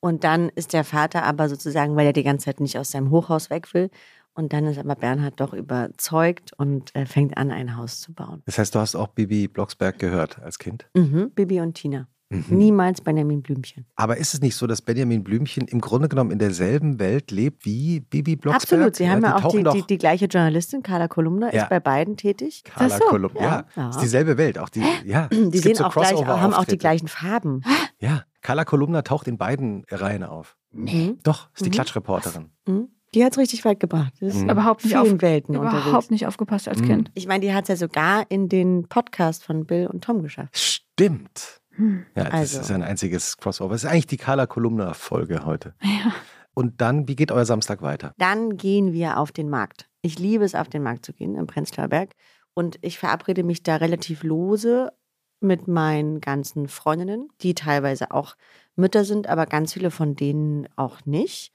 [0.00, 3.10] Und dann ist der Vater aber sozusagen, weil er die ganze Zeit nicht aus seinem
[3.10, 3.90] Hochhaus weg will.
[4.34, 8.42] Und dann ist aber Bernhard doch überzeugt und äh, fängt an, ein Haus zu bauen.
[8.44, 10.86] Das heißt, du hast auch Bibi Blocksberg gehört als Kind.
[10.94, 11.30] Mhm.
[11.30, 12.08] Bibi und Tina.
[12.30, 12.44] Mhm.
[12.48, 13.86] Niemals Benjamin Blümchen.
[13.96, 17.64] Aber ist es nicht so, dass Benjamin Blümchen im Grunde genommen in derselben Welt lebt
[17.66, 18.62] wie Bibi Blocksberg?
[18.80, 18.96] Absolut.
[18.96, 21.64] Sie haben ja auch die, die, die gleiche Journalistin, Carla Kolumna, Ja.
[21.64, 22.62] ist bei beiden tätig.
[22.64, 23.04] Carla so.
[23.04, 23.40] Kolumna.
[23.42, 23.90] Ja, Ja.
[23.90, 24.58] ist dieselbe Welt.
[24.58, 27.62] Auch die, ja, Die sehen so auch gleich, haben auch die gleichen Farben.
[28.00, 30.56] Ja, Carla Kolumna taucht in beiden Reihen auf.
[30.72, 31.18] Mhm.
[31.22, 31.74] Doch, ist die Mhm.
[31.74, 32.50] Klatschreporterin.
[32.66, 32.88] Mhm.
[33.14, 34.12] Die hat es richtig weit gebracht.
[34.20, 34.50] Die ist Mhm.
[34.50, 36.10] Überhaupt nicht, vielen auf, Welten überhaupt unterwegs.
[36.10, 36.84] nicht aufgepasst als Mhm.
[36.86, 37.10] Kind.
[37.14, 40.58] Ich meine, die hat es ja sogar in den Podcast von Bill und Tom geschafft.
[40.58, 41.60] Stimmt.
[41.76, 42.06] Hm.
[42.14, 42.60] Ja, das Also.
[42.60, 43.74] ist ein einziges Crossover.
[43.74, 45.74] Das ist eigentlich die Carla Kolumna-Folge heute.
[45.82, 46.12] Ja.
[46.54, 48.14] Und dann, wie geht euer Samstag weiter?
[48.18, 49.88] Dann gehen wir auf den Markt.
[50.02, 52.10] Ich liebe es, auf den Markt zu gehen im Prenzlauer Berg.
[52.54, 54.92] Und ich verabrede mich da relativ lose
[55.40, 58.36] mit meinen ganzen Freundinnen, die teilweise auch
[58.76, 61.52] Mütter sind, aber ganz viele von denen auch nicht.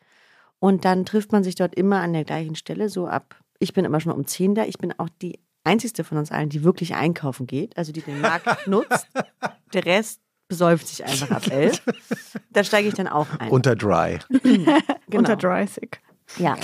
[0.60, 3.40] Und dann trifft man sich dort immer an der gleichen Stelle, so ab.
[3.60, 4.66] Ich bin immer schon um 10 da.
[4.66, 8.22] Ich bin auch die einzigste von uns allen, die wirklich einkaufen geht, also die den
[8.22, 9.08] Markt nutzt.
[9.74, 11.82] Der Rest besäuft sich einfach ab 11.
[12.50, 13.50] Da steige ich dann auch ein.
[13.50, 14.20] Unter Dry.
[15.10, 15.22] Genau.
[15.22, 16.02] Unter Dry-Sick.
[16.38, 16.56] Ja.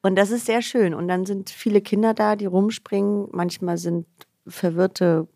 [0.00, 0.94] Und das ist sehr schön.
[0.94, 3.26] Und dann sind viele Kinder da, die rumspringen.
[3.32, 4.06] Manchmal sind
[4.46, 5.26] verwirrte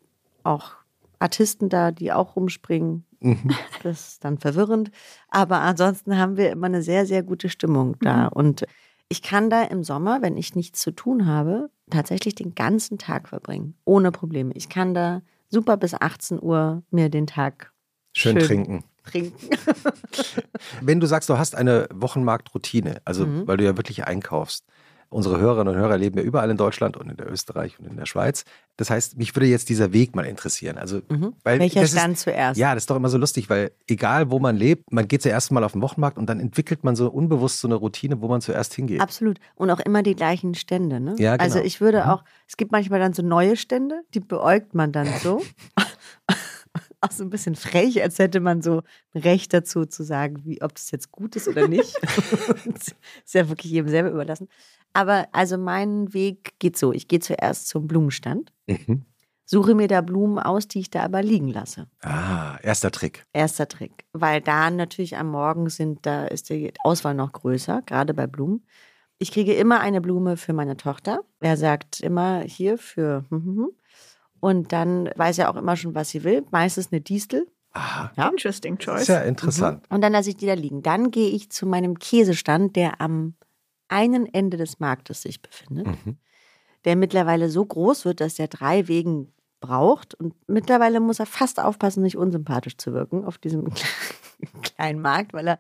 [0.44, 0.70] auch
[1.18, 3.05] Artisten da, die auch rumspringen.
[3.18, 3.50] Mhm.
[3.83, 4.92] Das ist dann verwirrend.
[5.29, 8.29] Aber ansonsten haben wir immer eine sehr, sehr gute Stimmung da.
[8.29, 8.64] Und
[9.09, 13.29] ich kann da im Sommer, wenn ich nichts zu tun habe, tatsächlich den ganzen Tag
[13.29, 13.75] verbringen.
[13.85, 14.53] Ohne Probleme.
[14.55, 17.73] Ich kann da super bis 18 Uhr mir den Tag
[18.17, 18.47] Schön, Schön.
[18.47, 18.85] trinken.
[19.05, 19.51] trinken.
[20.81, 23.47] Wenn du sagst, du hast eine Wochenmarktroutine, also Mhm.
[23.47, 24.64] weil du ja wirklich einkaufst.
[25.11, 27.97] Unsere Hörerinnen und Hörer leben ja überall in Deutschland und in der Österreich und in
[27.97, 28.45] der Schweiz.
[28.77, 30.79] Das heißt, mich würde jetzt dieser Weg mal interessieren.
[30.79, 31.35] Also, Mhm.
[31.45, 32.59] Welcher Stand ist, zuerst?
[32.59, 35.53] Ja, das ist doch immer so lustig, weil egal wo man lebt, man geht zuerst
[35.53, 38.40] mal auf den Wochenmarkt und dann entwickelt man so unbewusst so eine Routine, wo man
[38.40, 39.01] zuerst hingeht.
[39.01, 39.38] Absolut.
[39.55, 41.14] Und auch immer die gleichen Stände, ne?
[41.19, 41.45] Ja, genau.
[41.45, 42.11] Also ich würde Mhm.
[42.11, 45.40] auch, es gibt manchmal dann so neue Stände, die beäugt man dann so.
[47.01, 48.83] auch so ein bisschen frech, als hätte man so
[49.14, 51.95] ein Recht dazu zu sagen, wie, ob das jetzt gut ist oder nicht.
[52.75, 54.49] ist ja wirklich jedem selber überlassen.
[54.94, 56.92] Aber also mein Weg geht so.
[56.92, 59.04] Ich gehe zuerst zum Blumenstand, Mhm.
[59.44, 61.87] suche mir da Blumen aus, die ich da aber liegen lasse.
[62.02, 63.26] Ah, erster Trick.
[63.33, 64.04] Erster Trick.
[64.12, 68.64] Weil da natürlich am Morgen sind, da ist die Auswahl noch größer, gerade bei Blumen.
[69.18, 71.20] Ich kriege immer eine Blume für meine Tochter.
[71.40, 73.24] Er sagt immer hier für.
[73.30, 73.68] hm, hm, hm.
[74.40, 76.44] Und dann weiß er auch immer schon, was sie will.
[76.50, 77.46] Meistens eine Distel.
[77.72, 78.28] Aha, Ja.
[78.28, 79.02] Interesting choice.
[79.02, 79.85] ist ja interessant.
[79.90, 80.83] Und dann lasse ich die da liegen.
[80.83, 83.35] Dann gehe ich zu meinem Käsestand, der am
[83.94, 85.87] einen Ende des Marktes sich befindet.
[85.87, 86.16] Mhm.
[86.85, 90.14] Der mittlerweile so groß wird, dass er drei Wegen braucht.
[90.14, 93.72] Und mittlerweile muss er fast aufpassen, nicht unsympathisch zu wirken auf diesem
[94.62, 95.59] kleinen Markt, weil er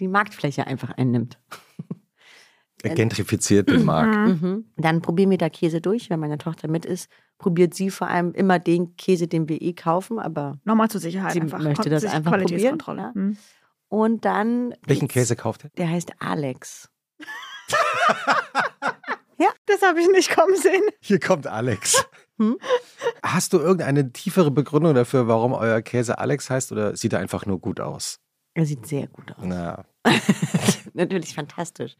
[0.00, 1.38] die Marktfläche einfach einnimmt.
[2.84, 4.42] Er gentrifiziert den Markt.
[4.42, 4.64] Mhm.
[4.76, 6.10] Dann probieren wir da Käse durch.
[6.10, 9.72] Wenn meine Tochter mit ist, probiert sie vor allem immer den Käse, den wir eh
[9.74, 10.18] kaufen.
[10.18, 11.60] Aber Nochmal zur Sicherheit Sie einfach.
[11.60, 13.02] möchte das einfach Qualitätskontrolle.
[13.12, 13.36] probieren, Hm.
[13.88, 15.70] und dann Welchen Käse kauft ihr?
[15.76, 16.88] Der heißt Alex.
[19.66, 20.82] Das habe ich nicht kommen sehen.
[21.00, 22.04] Hier kommt Alex.
[22.38, 22.56] Hm?
[23.22, 27.44] Hast du irgendeine tiefere Begründung dafür, warum euer Käse Alex heißt oder sieht er einfach
[27.44, 28.20] nur gut aus?
[28.54, 29.42] Er sieht sehr gut aus.
[29.44, 29.84] Na,
[30.94, 31.96] Natürlich fantastisch.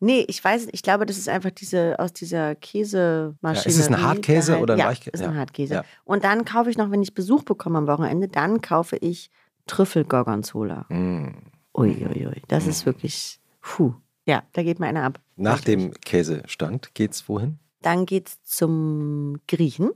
[0.00, 3.62] Nee, ich weiß, ich glaube, das ist einfach diese aus dieser Käsemaschine.
[3.64, 5.10] Ja, ist es ein Hartkäse oder ein ja, Weichkäse?
[5.14, 5.38] ist ein Ja.
[5.38, 5.74] Hartkäse.
[5.74, 5.84] Ja.
[6.04, 9.30] Und dann kaufe ich noch, wenn ich Besuch bekomme am Wochenende, dann kaufe ich
[9.66, 10.86] Trüffel-Gorgonzola.
[10.88, 11.28] mm.
[11.76, 13.94] Uiuiui, das ist wirklich, puh.
[14.26, 15.20] Ja, da geht mir einer ab.
[15.36, 15.74] Nach Richtig.
[15.74, 17.58] dem Käsestand geht's wohin?
[17.82, 19.90] Dann geht's zum Griechen.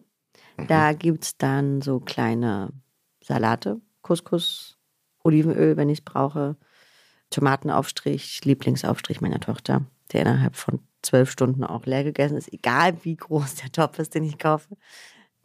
[0.57, 0.67] Mhm.
[0.67, 2.73] Da gibt's dann so kleine
[3.23, 4.79] Salate, Couscous,
[5.23, 6.57] Olivenöl, wenn ich es brauche,
[7.31, 13.17] Tomatenaufstrich, Lieblingsaufstrich meiner Tochter, der innerhalb von zwölf Stunden auch leer gegessen ist, egal wie
[13.17, 14.77] groß der Topf ist, den ich kaufe.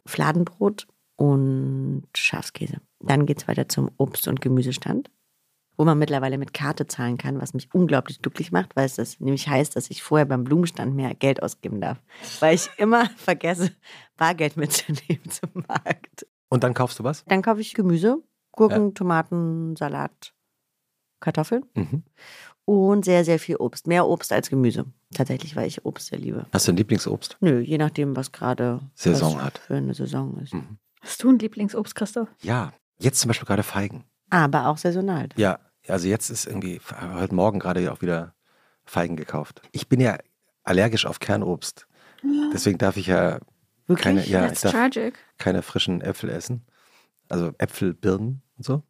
[0.06, 2.78] Fladenbrot und Schafskäse.
[3.00, 5.10] Dann geht's weiter zum Obst- und Gemüsestand,
[5.76, 9.18] wo man mittlerweile mit Karte zahlen kann, was mich unglaublich glücklich macht, weil es das
[9.20, 11.98] nämlich heißt, dass ich vorher beim Blumenstand mehr Geld ausgeben darf.
[12.40, 13.70] Weil ich immer vergesse,
[14.16, 16.26] Bargeld mitzunehmen zum Markt.
[16.48, 17.24] Und dann kaufst du was?
[17.24, 20.32] Dann kaufe ich Gemüse, Gurken, Tomaten, Salat,
[21.20, 22.02] Kartoffeln Mhm.
[22.64, 23.86] und sehr, sehr viel Obst.
[23.86, 24.84] Mehr Obst als Gemüse.
[25.14, 26.46] Tatsächlich, weil ich Obst sehr liebe.
[26.52, 27.36] Hast du ein Lieblingsobst?
[27.40, 29.58] Nö, je nachdem, was gerade Saison was hat.
[29.58, 30.54] für eine Saison ist.
[30.54, 30.78] Mhm.
[31.00, 32.28] Hast du ein Lieblingsobst, Christoph?
[32.42, 34.04] Ja, jetzt zum Beispiel gerade Feigen.
[34.30, 35.28] Aber auch saisonal.
[35.36, 35.58] Ja,
[35.88, 36.80] also jetzt ist irgendwie,
[37.14, 38.34] heute Morgen gerade auch wieder
[38.84, 39.62] Feigen gekauft.
[39.72, 40.18] Ich bin ja
[40.62, 41.86] allergisch auf Kernobst.
[42.52, 43.38] Deswegen darf ich ja
[43.86, 44.02] Wirklich?
[44.04, 44.74] keine, ja, ich darf
[45.38, 46.64] keine frischen Äpfel essen.
[47.28, 48.82] Also Äpfel, Birnen und so.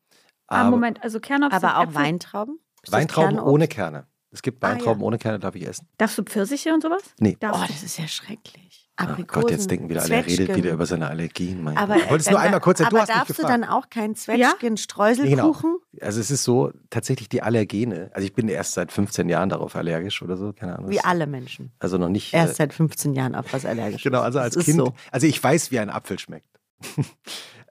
[0.46, 1.94] Ah, Moment, also Kernobst Aber auch Äpfel.
[1.96, 2.60] Weintrauben?
[2.82, 3.52] Ist Weintrauben Kernobst?
[3.52, 4.06] ohne Kerne.
[4.30, 5.06] Es gibt Ah, Weintrauben ja.
[5.06, 5.88] ohne Kerne, darf ich essen?
[5.98, 7.02] Darfst du Pfirsiche und sowas?
[7.18, 7.36] Nee.
[7.40, 8.83] Darfst Oh, das ist ja schrecklich.
[8.96, 11.64] Oh Aprikosen, Gott, jetzt denken wieder alle, er redet wieder über seine Allergien.
[11.64, 12.04] Mein Aber, Gott.
[12.04, 14.14] Ich wollte es nur einmal kurz, du aber hast mich darfst du dann auch keinen
[14.14, 15.78] Zwetschgen, Streuselkuchen?
[16.00, 19.74] Also es ist so, tatsächlich die Allergene, also ich bin erst seit 15 Jahren darauf
[19.74, 20.90] allergisch oder so, keine Ahnung.
[20.90, 21.72] Wie alle Menschen.
[21.80, 22.32] Also noch nicht.
[22.32, 24.78] Erst äh, seit 15 Jahren auf was allergisch Genau, also als Kind.
[24.78, 24.94] So.
[25.10, 26.60] Also ich weiß, wie ein Apfel schmeckt.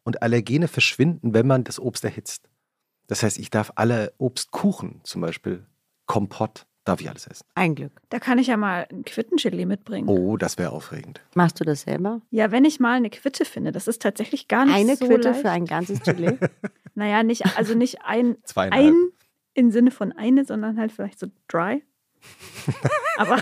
[0.03, 2.49] Und Allergene verschwinden, wenn man das Obst erhitzt.
[3.07, 5.65] Das heißt, ich darf alle Obstkuchen, zum Beispiel
[6.05, 7.45] Kompott, darf ich alles essen.
[7.55, 7.91] Ein Glück.
[8.09, 10.07] Da kann ich ja mal ein Quittenchili mitbringen.
[10.09, 11.21] Oh, das wäre aufregend.
[11.35, 12.21] Machst du das selber?
[12.29, 15.29] Ja, wenn ich mal eine Quitte finde, das ist tatsächlich gar nicht Eine so Quitte
[15.29, 15.41] leicht.
[15.41, 16.37] für ein ganzes Gelee?
[16.95, 18.93] Naja, nicht, also nicht ein, ein
[19.55, 21.83] im Sinne von eine, sondern halt vielleicht so dry.
[23.17, 23.37] Aber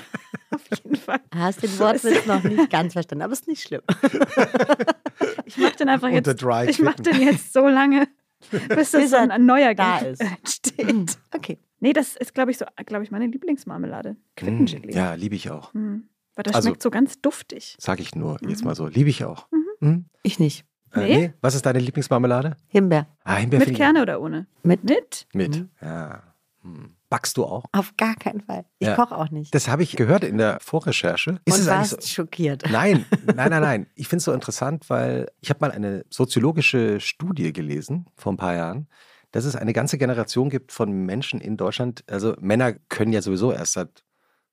[0.52, 1.20] auf jeden Fall.
[1.36, 3.82] Hast den Wortwitz noch nicht ganz verstanden, aber ist nicht schlimm.
[5.46, 6.42] Ich mache den einfach Unter jetzt.
[6.42, 8.08] Dry Ich mache den jetzt so lange,
[8.70, 10.22] bis Bis er ein neuer da ist.
[10.22, 11.18] entsteht.
[11.36, 11.60] Okay.
[11.82, 14.12] Nee, das ist, glaube ich, so, glaube ich, meine Lieblingsmarmelade.
[14.14, 14.94] Mm, Quittenchili.
[14.94, 15.74] ja, liebe ich auch.
[15.74, 16.08] Hm.
[16.36, 17.76] Weil das Also- schmeckt so ganz duftig.
[17.80, 18.68] Sag ich nur, jetzt Mhm.
[18.68, 18.88] mal so.
[18.88, 19.48] Liebe ich auch.
[19.82, 20.06] Mhm.
[20.24, 20.64] Ich nicht.
[20.94, 21.18] Äh, Nee?
[21.18, 21.34] nee?
[21.42, 22.56] Was ist deine Lieblingsmarmelade?
[22.68, 23.08] Himbeer.
[23.24, 24.48] Ah, Himbeer Mit Kerne oder ohne?
[24.64, 24.84] Mit?
[24.84, 25.28] Mit?
[25.34, 25.56] Mit.
[25.58, 25.70] Mhm.
[25.82, 26.24] Ja.
[26.62, 26.96] Hm.
[27.10, 27.66] Backst du auch?
[27.74, 28.64] Auf gar keinen Fall.
[28.80, 28.96] Ich Ja.
[28.96, 29.54] koche auch nicht.
[29.54, 31.40] Das habe ich gehört in der Vorrecherche.
[31.46, 32.08] Ist Und es warst so?
[32.08, 32.64] schockiert.
[32.72, 33.88] Nein, nein, nein, nein.
[33.96, 38.38] Ich finde es so interessant, weil ich habe mal eine soziologische Studie gelesen vor ein
[38.38, 38.88] paar Jahren,
[39.32, 42.04] dass es eine ganze Generation gibt von Menschen in Deutschland.
[42.10, 44.04] Also Männer können ja sowieso erst seit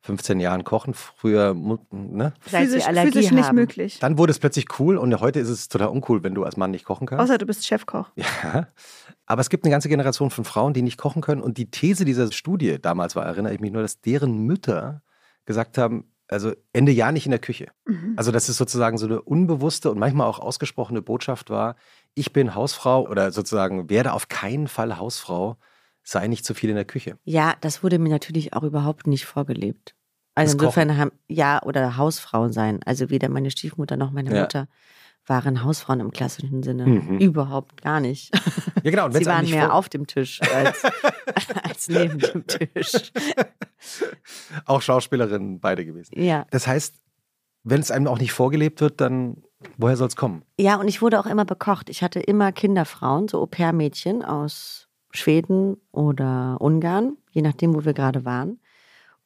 [0.00, 0.94] 15 Jahren kochen.
[0.94, 1.54] Früher,
[1.90, 2.32] ne?
[2.40, 3.56] Physisch, Allergie physisch nicht haben.
[3.56, 3.98] möglich.
[3.98, 6.70] Dann wurde es plötzlich cool und heute ist es total uncool, wenn du als Mann
[6.70, 7.22] nicht kochen kannst.
[7.24, 8.10] Außer du bist Chefkoch.
[8.14, 8.68] Ja,
[9.26, 11.42] aber es gibt eine ganze Generation von Frauen, die nicht kochen können.
[11.42, 15.02] Und die These dieser Studie damals war, erinnere ich mich nur, dass deren Mütter
[15.44, 17.68] gesagt haben, also Ende Jahr nicht in der Küche.
[17.86, 18.14] Mhm.
[18.16, 21.74] Also dass es sozusagen so eine unbewusste und manchmal auch ausgesprochene Botschaft war,
[22.18, 25.56] ich bin Hausfrau oder sozusagen werde auf keinen Fall Hausfrau,
[26.02, 27.18] sei nicht zu viel in der Küche.
[27.24, 29.94] Ja, das wurde mir natürlich auch überhaupt nicht vorgelebt.
[30.34, 32.80] Also Das insofern haben, ja, oder Hausfrauen sein.
[32.84, 34.42] Also weder meine Stiefmutter noch meine Ja.
[34.42, 34.68] Mutter
[35.26, 36.86] waren Hausfrauen im klassischen Sinne.
[36.86, 37.18] Mhm.
[37.18, 38.34] Überhaupt gar nicht.
[38.82, 40.82] Ja genau, und Sie waren mehr auf dem Tisch als,
[41.62, 43.12] als neben dem Tisch.
[44.64, 46.18] auch Schauspielerinnen beide gewesen.
[46.20, 46.46] Ja.
[46.50, 46.94] Das heißt,
[47.64, 49.42] wenn es einem auch nicht vorgelebt wird, dann
[49.76, 50.42] woher soll es kommen?
[50.58, 51.88] Ja, und ich wurde auch immer bekocht.
[51.90, 58.24] Ich hatte immer Kinderfrauen, so Au-pair-Mädchen aus Schweden oder Ungarn, je nachdem, wo wir gerade
[58.24, 58.60] waren.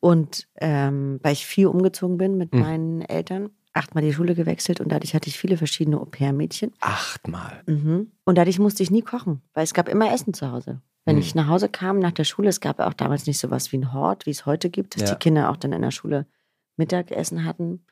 [0.00, 2.60] Und ähm, weil ich viel umgezogen bin mit Mhm.
[2.60, 6.72] meinen Eltern, achtmal die Schule gewechselt und dadurch hatte ich viele verschiedene Au-pair-Mädchen.
[6.80, 7.62] Achtmal.
[7.66, 8.10] Mhm.
[8.24, 10.80] Und dadurch musste ich nie kochen, weil es gab immer Essen zu Hause.
[11.04, 11.22] Wenn Mhm.
[11.22, 13.78] ich nach Hause kam nach der Schule, es gab ja auch damals nicht sowas wie
[13.78, 15.14] ein Hort, wie es heute gibt, dass Ja.
[15.14, 16.26] die Kinder auch dann in der Schule
[16.76, 17.84] Mittagessen hatten,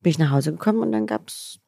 [0.00, 1.60] bin ich nach Hause gekommen und dann gab es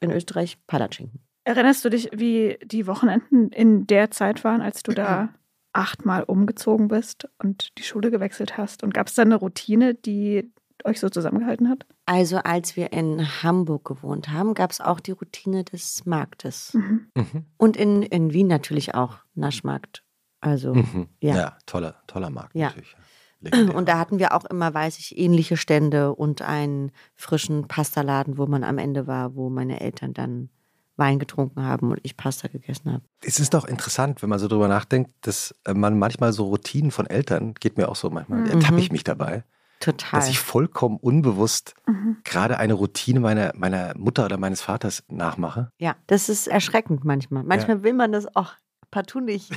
[0.00, 1.20] in Österreich Palatschinken.
[1.44, 5.30] Erinnerst du dich, wie die Wochenenden in der Zeit waren, als du da
[5.72, 8.82] achtmal umgezogen bist und die Schule gewechselt hast?
[8.82, 10.52] Und gab es da eine Routine, die
[10.84, 11.86] euch so zusammengehalten hat?
[12.06, 16.74] Also als wir in Hamburg gewohnt haben, gab es auch die Routine des Marktes.
[16.74, 17.08] Mhm.
[17.14, 17.44] Mhm.
[17.56, 20.04] Und in, in Wien natürlich auch Naschmarkt.
[20.40, 21.08] Also, Mhm.
[21.20, 21.34] Ja.
[21.36, 21.58] Ja.
[21.66, 22.66] toller, toller Markt Ja.
[22.68, 22.94] natürlich.
[23.40, 23.74] Legendär.
[23.76, 28.46] und da hatten wir auch immer, weiß ich, ähnliche Stände und einen frischen Pastaladen, wo
[28.46, 30.48] man am Ende war, wo meine Eltern dann
[30.96, 33.04] Wein getrunken haben und ich Pasta gegessen habe.
[33.24, 36.90] Es ist doch interessant, wenn man so drüber nachdenkt, dass äh, man manchmal so Routinen
[36.90, 38.46] von Eltern, geht mir auch so manchmal, Mhm.
[38.46, 39.44] ertappe ich mich dabei,
[39.78, 40.18] Total.
[40.18, 42.16] dass ich vollkommen unbewusst Mhm.
[42.24, 45.70] gerade eine Routine meiner, meiner Mutter oder meines Vaters nachmache.
[45.78, 47.44] ja, das ist erschreckend manchmal.
[47.44, 48.54] Manchmal will man das auch
[48.90, 49.50] partout nicht.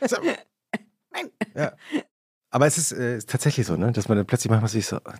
[0.08, 0.16] So.
[1.54, 1.72] Ja.
[2.50, 3.92] Aber es ist, äh, ist tatsächlich so, ne?
[3.92, 5.18] dass man dann plötzlich manchmal sich so, ach,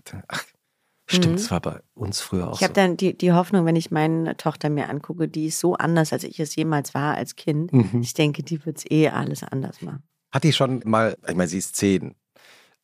[1.07, 1.37] stimmt, Mhm.
[1.37, 2.81] das war bei uns früher auch Ich habe so.
[2.81, 6.25] dann die, die Hoffnung, wenn ich meine Tochter mir angucke, die ist so anders, als
[6.25, 7.73] ich es jemals war als Kind.
[7.73, 8.01] Mhm.
[8.03, 10.03] Ich denke, die wird es eh alles anders machen.
[10.33, 12.15] Hat die schon mal, ich meine, sie ist zehn,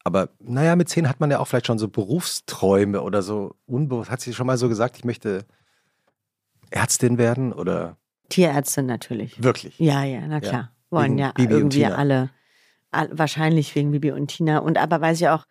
[0.05, 4.11] aber naja, mit zehn hat man ja auch vielleicht schon so Berufsträume oder so unbewusst.
[4.11, 5.45] Hat sie schon mal so gesagt, ich möchte
[6.71, 7.97] Ärztin werden oder
[8.29, 9.43] Tierärztin natürlich.
[9.43, 9.79] wirklich?
[9.79, 10.73] Ja, ja, na klar.
[10.91, 12.31] Wollen ja Bibi und irgendwie alle, all,
[13.13, 14.59] wahrscheinlich wegen Bibi und Tina.
[14.59, 15.45] Und aber weil sie auch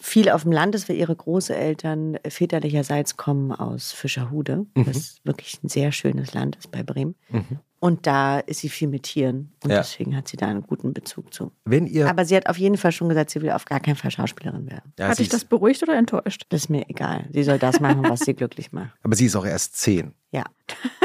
[0.00, 4.84] viel auf dem Land ist, weil ihre Großeltern väterlicherseits kommen aus Fischerhude, Mhm.
[4.84, 7.16] das wirklich ein sehr schönes Land ist bei Bremen.
[7.30, 7.58] Mhm.
[7.80, 9.78] Und da ist sie viel mit Tieren und Ja.
[9.78, 11.52] deswegen hat sie da einen guten Bezug zu.
[11.64, 12.08] Wenn ihr.
[12.08, 14.68] Aber sie hat auf jeden Fall schon gesagt, sie will auf gar keinen Fall Schauspielerin
[14.70, 14.92] werden.
[14.98, 16.46] ja, Hat dich das beruhigt oder enttäuscht?
[16.48, 17.26] Das ist mir egal.
[17.32, 18.90] Sie soll das machen, was sie glücklich macht.
[19.02, 20.12] aber sie ist auch erst zehn.
[20.32, 20.44] Ja.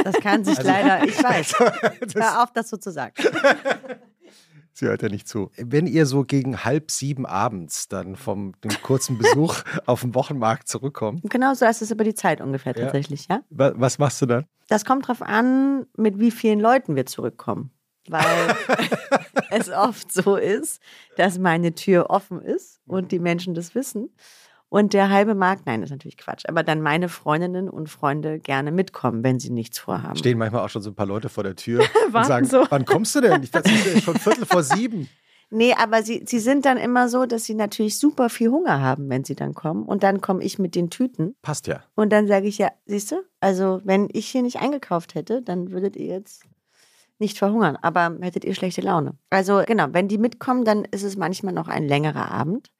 [0.04, 1.56] Das kann sich Also- leider, ich weiß.
[2.02, 3.14] Das- Hör auf, das so zu sagen.
[4.74, 5.52] Sie hört ja nicht zu.
[5.58, 10.68] Wenn ihr so gegen halb sieben abends dann vom dem kurzen Besuch auf dem Wochenmarkt
[10.68, 12.86] zurückkommt, Genau so ist es über die Zeit ungefähr Ja.
[12.86, 13.42] tatsächlich, ja?
[13.50, 14.46] wa was machst du dann?
[14.70, 17.72] Das kommt drauf an, mit wie vielen Leuten wir zurückkommen.
[18.10, 18.26] Weil
[19.52, 20.82] es oft so ist,
[21.16, 24.10] dass meine Tür offen ist und die Menschen das wissen.
[24.74, 28.40] Und der halbe Markt, nein, das ist natürlich Quatsch, aber dann meine Freundinnen und Freunde
[28.40, 30.16] gerne mitkommen, wenn sie nichts vorhaben.
[30.16, 32.66] Stehen manchmal auch schon so ein paar Leute vor der Tür und sagen, so.
[32.72, 33.44] wann kommst du denn?
[33.44, 35.08] Ich dachte, es ist schon Viertel vor sieben.
[35.52, 39.08] Nee, aber sie, sie sind dann immer so, dass sie natürlich super viel Hunger haben,
[39.10, 39.84] wenn sie dann kommen.
[39.84, 41.36] Und dann komme ich mit den Tüten.
[41.44, 41.84] Passt ja.
[41.94, 45.70] Und dann sage ich ja, siehst du, also wenn ich hier nicht eingekauft hätte, dann
[45.70, 46.46] würdet ihr jetzt
[47.20, 49.14] nicht verhungern, aber hättet ihr schlechte Laune.
[49.30, 52.72] Also genau, wenn die mitkommen, dann ist es manchmal noch ein längerer Abend.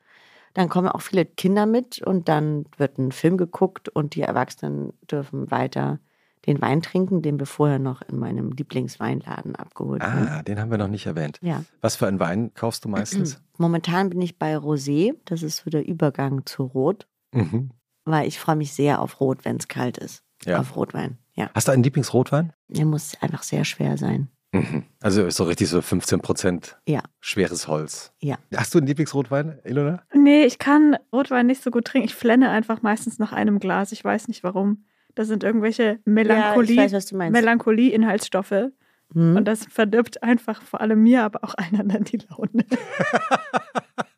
[0.54, 4.94] Dann kommen auch viele Kinder mit und dann wird ein Film geguckt und die Erwachsenen
[5.10, 6.00] dürfen weiter
[6.46, 10.28] den Wein trinken, den wir vorher noch in meinem Lieblingsweinladen abgeholt haben.
[10.28, 11.40] Ah, den haben wir noch nicht erwähnt.
[11.42, 11.64] Ja.
[11.82, 13.42] Was für einen Wein kaufst du meistens?
[13.58, 15.14] Momentan bin ich bei Rosé.
[15.26, 17.72] Das ist so der Übergang zu Rot, Mhm.
[18.06, 20.24] weil ich freue mich sehr auf Rot, wenn es kalt ist.
[20.46, 20.60] Ja.
[20.60, 21.18] Auf Rotwein.
[21.36, 21.50] Ja.
[21.56, 22.52] Hast du einen Lieblingsrotwein?
[22.68, 24.28] Der muss einfach sehr schwer sein.
[24.54, 24.84] Mhm.
[25.02, 27.02] Also so richtig so 15 Prozent Ja.
[27.20, 28.14] schweres Holz.
[28.20, 28.38] Ja.
[28.56, 30.04] Hast du einen Lieblingsrotwein, Ilona?
[30.14, 32.08] Nee, ich kann Rotwein nicht so gut trinken.
[32.08, 33.92] Ich flenne einfach meistens nach einem Glas.
[33.92, 34.86] Ich weiß nicht warum.
[35.16, 37.30] Das sind irgendwelche Melancholie, Ja.
[37.30, 38.70] Melancholie-Inhaltsstoffe.
[39.14, 39.36] Hm?
[39.36, 42.66] Und das verdirbt einfach vor allem mir, aber auch allen anderen die Laune.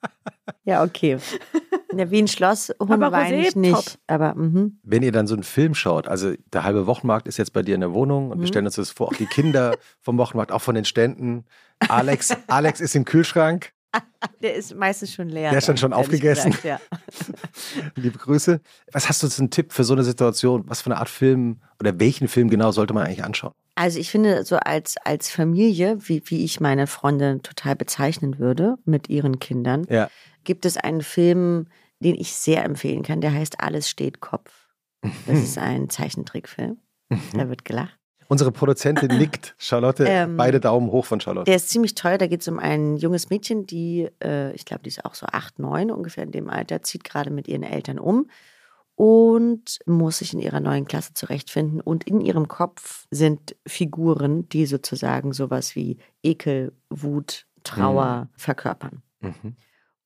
[0.65, 1.17] ja, okay.
[1.95, 3.73] Ja, wie ein Schloss, Aber Hundewein Rosé, ich nicht.
[3.73, 3.85] top.
[4.07, 4.79] Aber mhm.
[4.83, 7.75] Wenn ihr dann so einen Film schaut, also der halbe Wochenmarkt ist jetzt bei dir
[7.75, 8.47] in der Wohnung und wir Mhm.
[8.47, 11.45] stellen uns das vor, auch die Kinder vom Wochenmarkt, auch von den Ständen.
[11.87, 13.71] Alex, Alex ist im Kühlschrank.
[14.41, 15.51] der ist meistens schon leer.
[15.51, 16.51] Der ist dann schon aufgegessen.
[16.51, 16.79] gesagt, Ja.
[17.95, 18.59] Liebe Grüße.
[18.91, 20.63] Was hast du einen Tipp für so eine Situation?
[20.67, 23.53] Was für eine Art Film oder welchen Film genau sollte man eigentlich anschauen?
[23.75, 28.77] Also ich finde, so als, als Familie, wie, wie ich meine Freunde total bezeichnen würde
[28.85, 30.09] mit ihren Kindern, Ja.
[30.45, 31.67] gibt es einen Film,
[31.99, 34.51] den ich sehr empfehlen kann, der heißt Alles steht Kopf.
[35.27, 36.77] Das ist ein Zeichentrickfilm.
[37.33, 37.97] Da wird gelacht.
[38.27, 39.53] Unsere Produzentin nickt.
[39.59, 41.45] Charlotte, Ähm, beide Daumen hoch von Charlotte.
[41.45, 42.17] Der ist ziemlich teuer.
[42.17, 45.27] Da geht es um ein junges Mädchen, die, äh, ich glaube, die ist auch so
[45.27, 48.27] acht, neun ungefähr in dem Alter, zieht gerade mit ihren Eltern um
[48.95, 51.81] und muss sich in ihrer neuen Klasse zurechtfinden.
[51.81, 59.01] Und in ihrem Kopf sind Figuren, die sozusagen sowas wie Ekel, Wut, Trauer verkörpern.
[59.19, 59.55] Mhm.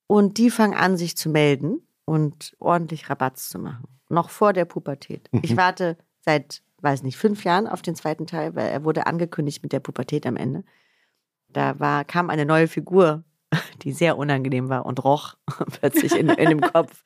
[0.06, 3.86] Und die fangen an, sich zu melden und ordentlich Rabatz zu machen.
[4.08, 5.28] Noch vor der Pubertät.
[5.42, 9.62] Ich warte seit, weiß nicht, fünf Jahren auf den zweiten Teil, weil er wurde angekündigt
[9.62, 10.64] mit der Pubertät am Ende.
[11.48, 13.22] Da war, kam eine neue Figur,
[13.82, 15.34] die sehr unangenehm war und roch
[15.80, 17.04] plötzlich in, in dem Kopf.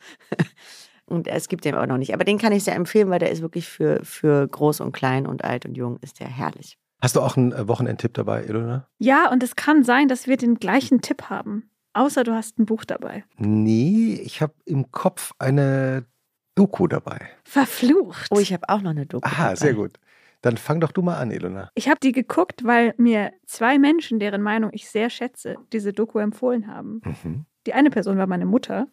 [1.06, 2.14] Und es gibt den aber noch nicht.
[2.14, 5.26] Aber den kann ich sehr empfehlen, weil der ist wirklich für, für groß und klein
[5.26, 6.78] und alt und jung ist der herrlich.
[7.00, 8.88] Hast du auch einen äh, Wochenendtipp dabei, Ilona?
[8.98, 11.68] Ja, und es kann sein, dass wir den gleichen Tipp haben.
[11.92, 13.24] Außer du hast ein Buch dabei.
[13.36, 16.06] Nee, ich habe im Kopf eine
[16.54, 17.28] Doku dabei.
[17.44, 18.28] Verflucht.
[18.30, 19.26] Oh, ich habe auch noch eine Doku.
[19.26, 19.56] Aha, dabei.
[19.56, 19.98] sehr gut.
[20.40, 21.70] Dann fang doch du mal an, Elona.
[21.74, 26.18] Ich habe die geguckt, weil mir zwei Menschen, deren Meinung ich sehr schätze, diese Doku
[26.18, 27.00] empfohlen haben.
[27.04, 27.46] Mhm.
[27.66, 28.88] Die eine Person war meine Mutter,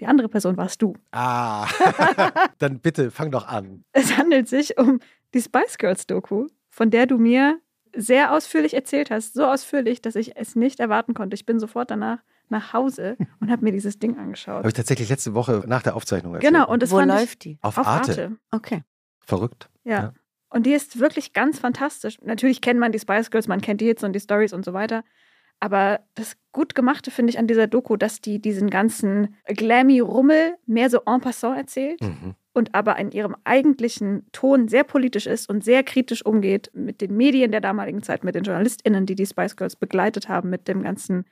[0.00, 0.94] die andere Person warst du.
[1.12, 1.66] Ah,
[2.58, 3.84] dann bitte fang doch an.
[3.92, 5.00] Es handelt sich um
[5.34, 7.60] die Spice Girls Doku, von der du mir
[7.96, 9.34] sehr ausführlich erzählt hast.
[9.34, 11.34] So ausführlich, dass ich es nicht erwarten konnte.
[11.34, 14.58] Ich bin sofort danach nach Hause und habe mir dieses Ding angeschaut.
[14.58, 16.52] Habe ich tatsächlich letzte Woche nach der Aufzeichnung erzählt.
[16.52, 17.58] Genau, und das Wo läuft die?
[17.62, 18.10] auf, auf Arte.
[18.10, 18.36] Arte.
[18.50, 18.82] Okay.
[19.20, 19.70] Verrückt.
[19.84, 19.92] Ja.
[19.92, 20.14] Ja.
[20.50, 22.18] Und die ist wirklich ganz fantastisch.
[22.22, 24.72] Natürlich kennt man die Spice Girls, man kennt die Hits und die Stories und so
[24.72, 25.02] weiter.
[25.64, 30.56] Aber das gut gemachte finde ich an dieser Doku, dass die diesen ganzen glammy Rummel
[30.66, 32.34] mehr so en passant erzählt Mhm.
[32.52, 37.16] und aber in ihrem eigentlichen Ton sehr politisch ist und sehr kritisch umgeht mit den
[37.16, 40.82] Medien der damaligen Zeit, mit den JournalistInnen, die die Spice Girls begleitet haben, mit dem
[40.82, 41.24] ganzen,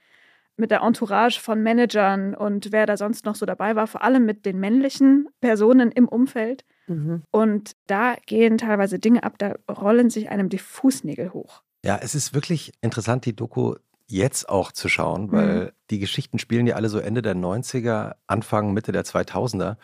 [0.57, 4.25] mit der Entourage von Managern und wer da sonst noch so dabei war, vor allem
[4.25, 6.65] mit den männlichen Personen im Umfeld.
[6.87, 7.21] Mhm.
[7.31, 11.63] Und da gehen teilweise Dinge ab, da rollen sich einem die Fußnägel hoch.
[11.85, 13.75] Ja, es ist wirklich interessant, die Doku
[14.13, 15.71] jetzt auch zu schauen, weil Mhm.
[15.91, 19.77] die Geschichten spielen ja alle so Ende der 90er, Anfang, Mitte der 2000er.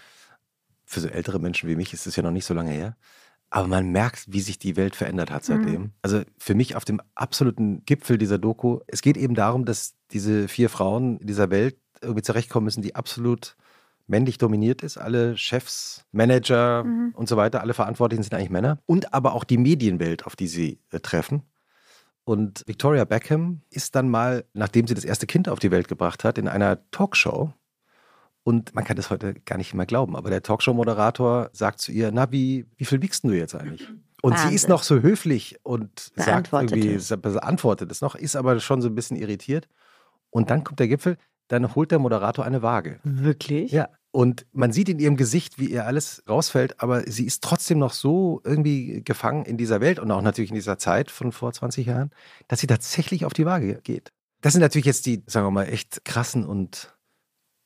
[0.85, 2.97] Für so ältere Menschen wie mich ist es ja noch nicht so lange her.
[3.51, 5.81] Aber man merkt, wie sich die Welt verändert hat seitdem.
[5.83, 5.93] Mhm.
[6.03, 10.49] Also für mich auf dem absoluten Gipfel dieser Doku, es geht eben darum, dass diese
[10.49, 13.57] vier Frauen in dieser Welt irgendwie zurechtkommen müssen, die absolut
[14.07, 14.97] männlich dominiert ist.
[14.99, 17.13] Alle Chefs, Manager Mhm.
[17.15, 18.79] und so weiter, alle Verantwortlichen sind eigentlich Männer.
[18.87, 21.43] Und aber auch die Medienwelt, auf die sie äh, treffen.
[22.29, 26.25] Und Victoria Beckham ist dann mal, nachdem sie das erste Kind auf die Welt gebracht
[26.25, 27.55] hat, in einer Talkshow.
[28.43, 32.13] Und man kann das heute gar nicht mehr glauben, aber der Talkshow-Moderator sagt zu ihr,
[32.13, 33.89] na, wie, wie viel wiegst du jetzt eigentlich?
[34.21, 34.69] Und sie ist Wahnsinn.
[34.69, 39.17] noch so höflich und sagt irgendwie, beantwortet es noch, ist aber schon so ein bisschen
[39.17, 39.67] irritiert.
[40.29, 43.01] Und dann kommt der Gipfel, dann holt der Moderator eine Waage.
[43.05, 43.73] Wirklich?
[43.73, 43.89] Ja.
[44.11, 47.93] Und man sieht in ihrem Gesicht, wie ihr alles rausfällt, aber sie ist trotzdem noch
[47.93, 51.87] so irgendwie gefangen in dieser Welt und auch natürlich in dieser Zeit von vor 20
[51.87, 52.11] Jahren,
[52.49, 54.11] dass sie tatsächlich auf die Waage geht.
[54.41, 56.97] Das sind natürlich jetzt die, sagen wir mal, echt krassen und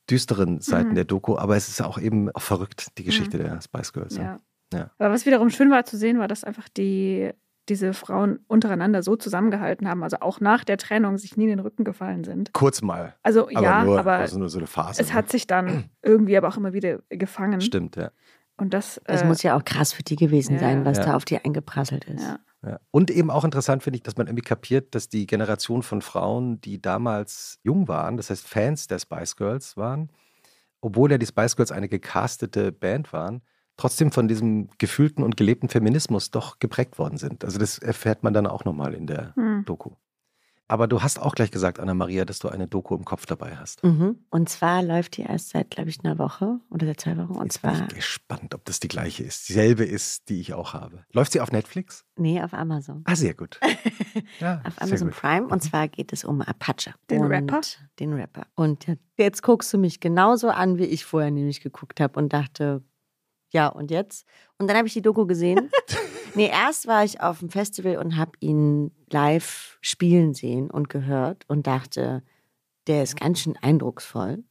[0.09, 0.95] düsteren Seiten Mhm.
[0.95, 4.17] der Doku, aber es ist auch eben auch verrückt, die Geschichte der Spice Girls.
[4.17, 4.23] Ja.
[4.23, 4.39] Ja.
[4.73, 4.91] Ja.
[4.97, 7.29] Aber was wiederum schön war zu sehen, war, dass einfach die,
[7.69, 11.59] diese Frauen untereinander so zusammengehalten haben, also auch nach der Trennung sich nie in den
[11.59, 12.53] Rücken gefallen sind.
[12.53, 13.15] Kurz mal.
[13.23, 15.01] Also Aber ja, nur, aber also nur so eine Phase.
[15.01, 15.13] es ne?
[15.13, 17.61] hat sich dann irgendwie aber auch immer wieder gefangen.
[17.61, 18.11] Stimmt, ja.
[18.57, 21.05] Und das, Das äh, muss ja auch krass für die gewesen ja, sein, was ja.
[21.05, 22.21] da auf die eingeprasselt ist.
[22.21, 22.39] ja.
[22.65, 22.79] Ja.
[22.91, 26.61] Und eben auch interessant finde ich, dass man irgendwie kapiert, dass die Generation von Frauen,
[26.61, 30.09] die damals jung waren, das heißt Fans der Spice Girls waren,
[30.79, 33.41] obwohl ja die Spice Girls eine gecastete Band waren,
[33.77, 37.43] trotzdem von diesem gefühlten und gelebten Feminismus doch geprägt worden sind.
[37.43, 39.63] Also das erfährt man dann auch nochmal in der Hm.
[39.65, 39.91] Doku.
[40.69, 43.83] Aber du hast auch gleich gesagt, Anna-Maria, dass du eine Doku im Kopf dabei hast.
[43.83, 44.23] Mhm.
[44.29, 47.33] Und zwar läuft die erst seit, glaube ich, einer Woche oder seit zwei Wochen.
[47.33, 50.53] Und Jetzt bin zwar, ich gespannt, ob das die gleiche ist, dieselbe ist, die ich
[50.53, 51.03] auch habe.
[51.11, 52.05] Läuft sie auf Netflix?
[52.15, 53.01] nee, auf Amazon.
[53.05, 53.59] Ah, sehr gut.
[54.39, 55.17] Ja, Auf sehr Amazon gut.
[55.17, 55.47] Prime.
[55.47, 56.93] Und zwar geht es um Apache.
[57.09, 57.61] Den und Rapper?
[57.99, 58.45] Den Rapper.
[58.55, 58.85] Und
[59.17, 62.83] jetzt guckst du mich genauso an, wie ich vorher nämlich geguckt habe und dachte,
[63.53, 64.25] ja, und jetzt?
[64.57, 65.69] Und dann habe ich die Doku gesehen.
[66.35, 71.47] nee, erst war ich auf dem Festival und habe ihn live spielen sehen und gehört
[71.47, 72.23] und dachte,
[72.87, 74.43] der ist ganz schön eindrucksvoll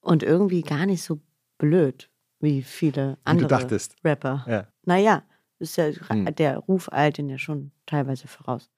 [0.00, 1.20] und irgendwie gar nicht so
[1.58, 3.96] blöd wie viele Wie du andere dachtest.
[4.04, 4.44] Rapper.
[4.46, 4.68] Ja.
[4.84, 5.22] Naja,
[5.58, 6.34] ist ja Hm.
[6.34, 8.70] der Ruf eilt den ja schon teilweise voraus.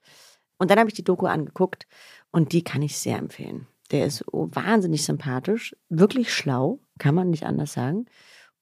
[0.58, 1.86] Und dann habe ich die Doku angeguckt
[2.30, 3.66] und die kann ich sehr empfehlen.
[3.90, 8.06] Der ist wahnsinnig sympathisch, wirklich schlau, kann man nicht anders sagen.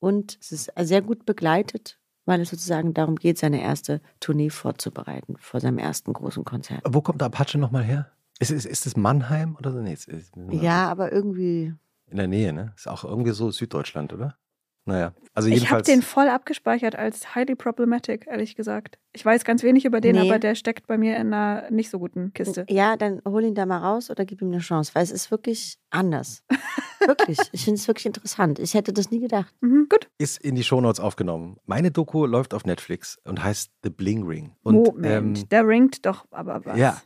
[0.05, 5.37] Und es ist sehr gut begleitet, weil es sozusagen darum geht, seine erste Tournee vorzubereiten
[5.39, 6.83] vor seinem ersten großen Konzert.
[6.87, 8.11] Wo kommt Apache nochmal her?
[8.39, 9.81] Ist, ist, ist es Mannheim oder so?
[9.81, 11.73] Nee, es ist Ja, aber irgendwie,
[12.11, 12.73] in der Nähe, ne?
[12.77, 14.37] Ist auch irgendwie so Süddeutschland, oder?
[14.87, 15.87] Naja, also Ich habe jedenfalls.
[15.87, 18.99] den voll abgespeichert als highly problematic, ehrlich gesagt.
[19.15, 20.29] Ich weiß ganz wenig über den, Nee.
[20.29, 22.67] aber der steckt bei mir in einer nicht so guten Kiste.
[22.69, 25.31] ja, dann hol ihn da mal raus oder gib ihm eine Chance, weil es ist
[25.31, 26.43] wirklich anders.
[27.07, 28.59] wirklich, ich finde es wirklich interessant.
[28.59, 29.55] Ich hätte das nie gedacht.
[29.61, 30.09] Mhm, gut.
[30.19, 31.59] ist in die Shownotes aufgenommen.
[31.67, 34.53] Meine Doku läuft auf Netflix und heißt The Bling Ring.
[34.63, 36.79] Und, Moment, ähm, der ringt doch aber was.
[36.79, 37.01] ja,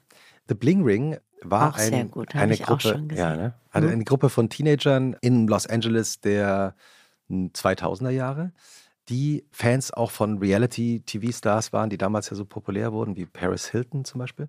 [0.48, 3.24] The Bling Ring war Auch ein, sehr gut, habe eine ich auch Gruppe, schon gesehen.
[3.24, 3.54] ja, ne?
[3.70, 3.94] also Mhm.
[3.94, 6.74] eine Gruppe von Teenagern in Los Angeles der
[7.28, 8.52] hm, 2000er Jahre,
[9.08, 14.04] die Fans auch von Reality-TV-Stars waren, die damals ja so populär wurden, wie Paris Hilton
[14.04, 14.48] zum Beispiel.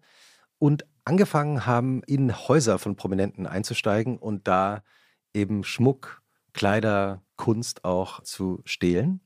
[0.58, 4.82] Und angefangen haben, in Häuser von Prominenten einzusteigen und da
[5.34, 6.22] eben Schmuck,
[6.54, 9.22] Kleider, Kunst auch zu stehlen.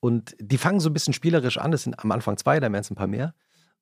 [0.00, 1.70] Und die fangen so ein bisschen spielerisch an.
[1.70, 3.34] Das sind am Anfang zwei, dann werden es ein paar mehr.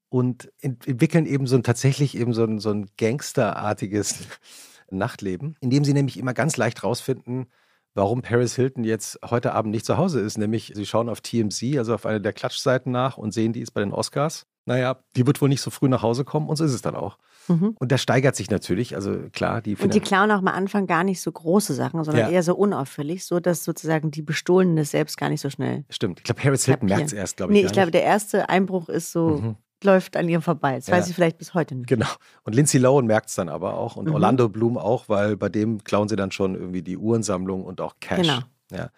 [0.09, 4.19] Und ent entwickeln eben so ein tatsächlich eben so ein, so ein gangsterartiges
[4.91, 7.47] Nachtleben, indem sie nämlich immer ganz leicht rausfinden,
[7.95, 10.37] warum Paris Hilton jetzt heute Abend nicht zu Hause ist.
[10.37, 13.71] Nämlich, sie schauen auf TMZ, also auf eine der Klatschseiten nach und sehen, die ist
[13.71, 14.47] bei den Oscars.
[14.67, 16.97] Naja, die wird wohl nicht so früh nach Hause kommen und so ist es dann
[16.97, 17.19] auch.
[17.51, 17.77] Mhm.
[17.79, 18.95] Und das steigert sich natürlich.
[18.95, 22.27] Also klar, die Und die klauen auch am Anfang gar nicht so große Sachen, sondern
[22.27, 22.31] Ja.
[22.31, 25.85] eher so unauffällig, so dass sozusagen die Bestohlenen es selbst gar nicht so schnell.
[25.91, 26.21] Stimmt.
[26.21, 27.61] Ich glaube, Paris Hilton merkt es erst, glaube ich.
[27.61, 27.95] Nee, ich glaube, nicht.
[27.95, 29.57] der erste Einbruch ist so, Mhm.
[29.83, 30.77] läuft an ihrem vorbei.
[30.77, 30.95] Das Ja.
[30.95, 31.89] weiß ich vielleicht bis heute nicht.
[31.89, 32.07] Genau.
[32.45, 34.15] Und Lindsay Lohan merkt es dann aber auch und Mhm.
[34.15, 37.95] Orlando Bloom auch, weil bei dem klauen sie dann schon irgendwie die Uhrensammlung und auch
[38.01, 38.21] Cash.
[38.27, 38.41] Genau.
[38.73, 38.91] Ja.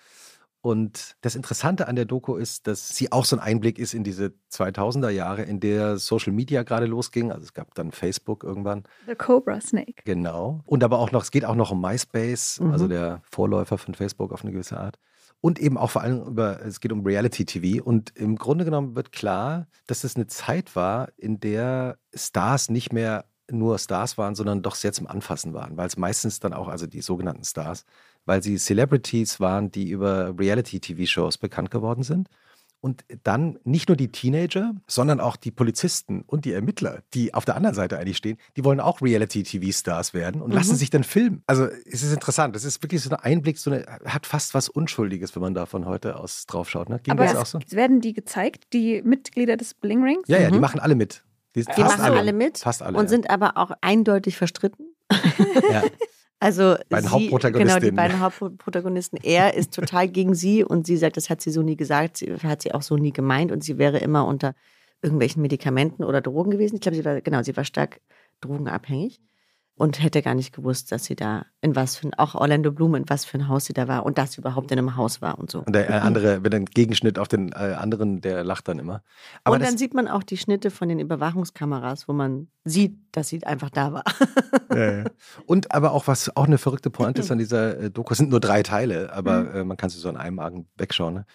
[0.63, 4.05] Und das Interessante an der Doku ist, dass sie auch so ein Einblick ist in
[4.05, 7.33] diese 2000er Jahre, in der Social Media gerade losging.
[7.33, 8.85] Also es gab dann Facebook irgendwann.
[9.07, 10.03] The Cobra Snake.
[10.05, 10.61] Genau.
[10.65, 12.71] Und aber auch noch, es geht auch noch um MySpace, Mhm.
[12.71, 14.99] also der Vorläufer von Facebook auf eine gewisse Art.
[15.41, 17.83] Und eben auch vor allem über, es geht um Reality TV.
[17.83, 22.93] Und im Grunde genommen wird klar, dass es eine Zeit war, in der Stars nicht
[22.93, 26.69] mehr nur Stars waren, sondern doch sehr zum Anfassen waren, weil es meistens dann auch,
[26.69, 27.85] also die sogenannten Stars,
[28.25, 32.29] weil sie Celebrities waren, die über Reality-TV-Shows bekannt geworden sind.
[32.85, 37.45] Und dann nicht nur die Teenager, sondern auch die Polizisten und die Ermittler, die auf
[37.45, 40.57] der anderen Seite eigentlich stehen, die wollen auch Reality-TV-Stars werden und Mhm.
[40.57, 41.45] lassen sich dann filmen.
[41.47, 42.57] Also es ist interessant.
[42.57, 45.67] Das ist wirklich so ein Einblick, so eine, hat fast was Unschuldiges, wenn man da
[45.67, 46.89] von heute aus drauf schaut.
[46.89, 46.99] Ne?
[47.01, 47.59] Ging Aber das es, auch so?
[47.71, 50.27] werden die gezeigt, die Mitglieder des Bling Rings?
[50.27, 50.61] Ja, ja, die Mhm.
[50.61, 51.23] machen alle mit.
[51.55, 52.97] Die, Die machen alle, mit Fast alle.
[52.97, 53.09] und ja.
[53.09, 54.95] sind aber auch eindeutig verstritten.
[55.71, 55.83] ja.
[56.41, 59.17] Also Beiden sie, genau, die beiden Hauptprotagonisten.
[59.23, 62.35] Er ist total gegen sie und sie sagt, das hat sie so nie gesagt, sie
[62.35, 64.57] hat sie auch so nie gemeint und sie wäre immer unter
[65.03, 66.75] irgendwelchen Medikamenten oder Drogen gewesen.
[66.75, 68.01] Ich glaube, sie war genau, sie war stark
[68.41, 69.21] drogenabhängig
[69.75, 72.95] und hätte gar nicht gewusst, dass sie da in was für ein, auch Orlando Bloom
[72.95, 75.23] in was für ein Haus sie da war und dass sie überhaupt in einem Haus
[75.23, 75.61] war und so.
[75.61, 79.03] Und der äh, andere, wenn ein Gegenschnitt auf den äh, anderen, der lacht dann immer.
[79.45, 83.29] Aber und dann sieht man auch die Schnitte von den Überwachungskameras, wo man sieht, dass
[83.29, 84.05] sie einfach da war.
[84.71, 85.05] Ja, ja.
[85.47, 88.31] Und aber auch, was auch eine verrückte Pointe ist an dieser äh, Doku, es sind
[88.31, 89.69] nur drei Teile, aber Mhm.
[89.69, 91.27] man kann sie so an einem Argen wegschauen, ne?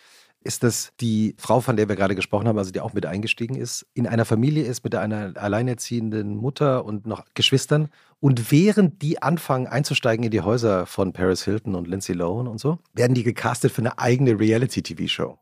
[0.47, 3.55] Ist, dass die Frau, von der wir gerade gesprochen haben, also die auch mit eingestiegen
[3.55, 7.89] ist, in einer Familie ist mit einer alleinerziehenden Mutter und noch Geschwistern.
[8.19, 12.59] Und während die anfangen einzusteigen in die Häuser von Paris Hilton und Lindsay Lohan und
[12.59, 15.37] so, werden die gecastet für eine eigene Reality-TV-Show.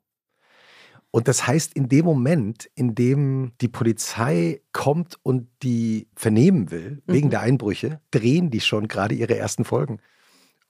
[1.11, 7.01] Und das heißt, in dem Moment, in dem die Polizei kommt und die vernehmen will,
[7.05, 7.31] wegen Mhm.
[7.31, 9.99] der Einbrüche, drehen die schon gerade ihre ersten Folgen.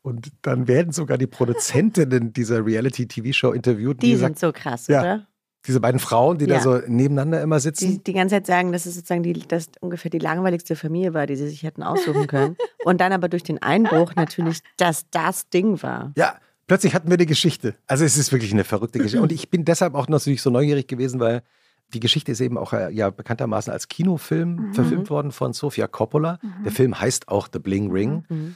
[0.06, 4.02] Und dann werden sogar die Produzentinnen dieser Reality-TV-Show interviewt.
[4.04, 5.00] Die die sind so krass, Ja.
[5.02, 5.28] oder?
[5.68, 6.62] diese beiden Frauen, die da Ja.
[6.62, 8.04] so nebeneinander immer Die sitzen.
[8.04, 11.36] die ganze Zeit sagen, dass es sozusagen die, das ungefähr die langweiligste Familie war, die
[11.36, 12.56] sie sich hätten aussuchen können.
[12.86, 16.14] Und dann aber durch den Einbruch natürlich, dass das Ding war.
[16.16, 16.36] Ja,
[16.68, 17.74] plötzlich hatten wir eine Geschichte.
[17.88, 19.24] Also es ist wirklich eine verrückte Geschichte.
[19.24, 21.42] Und ich bin deshalb auch natürlich so neugierig gewesen, weil
[21.96, 24.74] die Geschichte ist eben auch äh, ja bekanntermaßen als Kinofilm Mhm.
[24.76, 26.38] verfilmt worden von Sofia Coppola.
[26.64, 28.24] Der Film heißt auch The Bling Ring.
[28.30, 28.56] Mhm.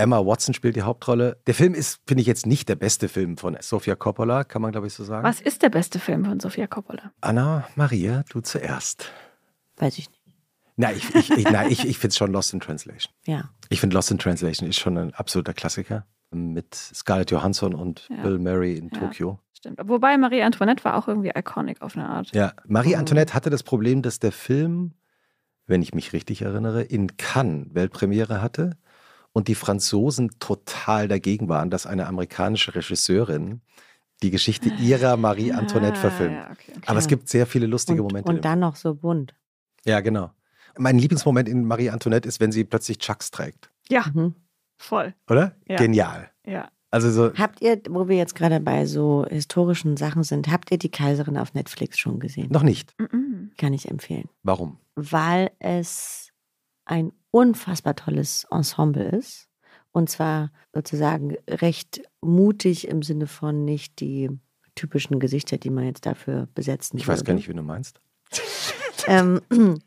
[0.00, 1.38] Emma Watson spielt die Hauptrolle.
[1.46, 4.72] Der Film ist, finde ich, jetzt nicht der beste Film von Sofia Coppola, kann man
[4.72, 5.24] glaube ich so sagen.
[5.24, 7.12] Was ist der beste Film von Sofia Coppola?
[7.20, 9.10] Anna Maria, du zuerst.
[9.76, 10.20] Weiß ich nicht.
[10.76, 13.12] Na, ich, ich, ich, ich finde es schon Lost in Translation.
[13.26, 13.50] Ja.
[13.68, 16.06] Ich finde Lost in Translation ist schon ein absoluter Klassiker.
[16.30, 18.22] Mit Scarlett Johansson und Ja.
[18.22, 19.00] Bill Murray in Ja.
[19.00, 19.40] Tokio.
[19.52, 19.78] Stimmt.
[19.84, 22.34] Wobei Marie Antoinette war auch irgendwie iconic auf eine Art.
[22.34, 23.00] Ja, Marie Mhm.
[23.00, 24.94] Antoinette hatte das Problem, dass der Film,
[25.66, 28.78] wenn ich mich richtig erinnere, in Cannes Weltpremiere hatte
[29.32, 33.60] und die Franzosen total dagegen waren, dass eine amerikanische Regisseurin
[34.22, 36.34] die Geschichte ihrer Marie Antoinette Ah, verfilmt.
[36.36, 36.82] ja, okay, okay.
[36.86, 38.30] Aber es gibt sehr viele lustige Und, Momente.
[38.30, 39.34] und dann noch so bunt.
[39.84, 40.30] Ja, genau.
[40.78, 43.70] Mein Lieblingsmoment in Marie Antoinette ist, wenn sie plötzlich Chucks trägt.
[43.88, 44.34] Ja, Mhm.
[44.78, 45.14] voll.
[45.28, 45.56] Oder?
[45.66, 45.76] Ja.
[45.76, 46.30] Genial.
[46.46, 46.70] Ja.
[46.92, 50.78] Also so, Habt ihr, wo wir jetzt gerade bei so historischen Sachen sind, habt ihr
[50.78, 52.48] die Kaiserin auf Netflix schon gesehen?
[52.50, 52.94] noch nicht.
[52.98, 53.52] Mhm.
[53.56, 54.28] Kann ich empfehlen.
[54.42, 54.76] Warum?
[54.96, 56.30] Weil es
[56.84, 59.48] ein unfassbar tolles Ensemble ist.
[59.92, 64.30] Und zwar sozusagen recht mutig im Sinne von nicht die
[64.76, 67.24] typischen Gesichter, die man jetzt dafür besetzen Ich weiß würde.
[67.28, 68.00] gar nicht, wie du meinst.
[69.06, 69.40] Ähm,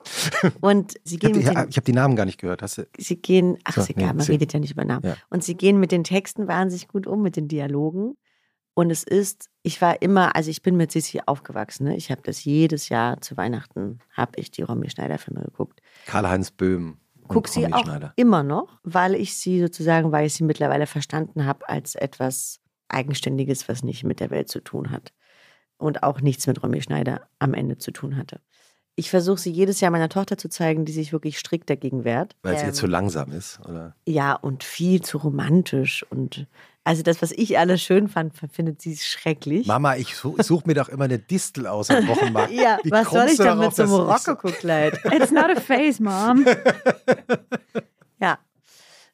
[0.61, 2.63] und sie Ich gehen habe mit die, ich hab die Namen gar nicht gehört.
[2.63, 4.83] Hast du, sie gehen, ach So, ist egal, nee, man sie- redet ja nicht über
[4.83, 5.05] Namen.
[5.05, 5.15] Ja.
[5.29, 8.17] Und sie gehen mit den Texten wahnsinnig gut um, mit den Dialogen.
[8.73, 11.85] Und es ist, ich war immer, also ich bin mit Sissi aufgewachsen.
[11.85, 11.95] Ne?
[11.95, 15.79] Ich habe das jedes Jahr zu Weihnachten, habe ich die Romy Schneider-Filme geguckt.
[16.07, 16.97] Karl-Heinz Böhm.
[17.23, 21.45] Und Guck sie auch immer noch, weil ich sie sozusagen, weil ich sie mittlerweile verstanden
[21.45, 22.59] habe als etwas
[22.89, 25.13] Eigenständiges, was nicht mit der Welt zu tun hat.
[25.77, 28.39] Und auch nichts mit Romy Schneider am Ende zu tun hatte.
[28.95, 32.35] Ich versuche sie jedes Jahr meiner Tochter zu zeigen, die sich wirklich strikt dagegen wehrt.
[32.43, 33.95] Weil es Ähm, ihr zu langsam ist, oder?
[34.05, 36.05] ja, und viel zu romantisch.
[36.11, 36.47] Und
[36.85, 39.67] also das, was ich alles schön fand, findet sie schrecklich.
[39.67, 42.51] Mama, ich suche such mir doch immer eine Distel aus am Wochenmarkt.
[42.53, 44.99] ja, Wie was soll ich denn mit so einem Rokoko-Kleid?
[45.13, 46.45] It's not a phase, Mom.
[48.19, 48.39] Ja.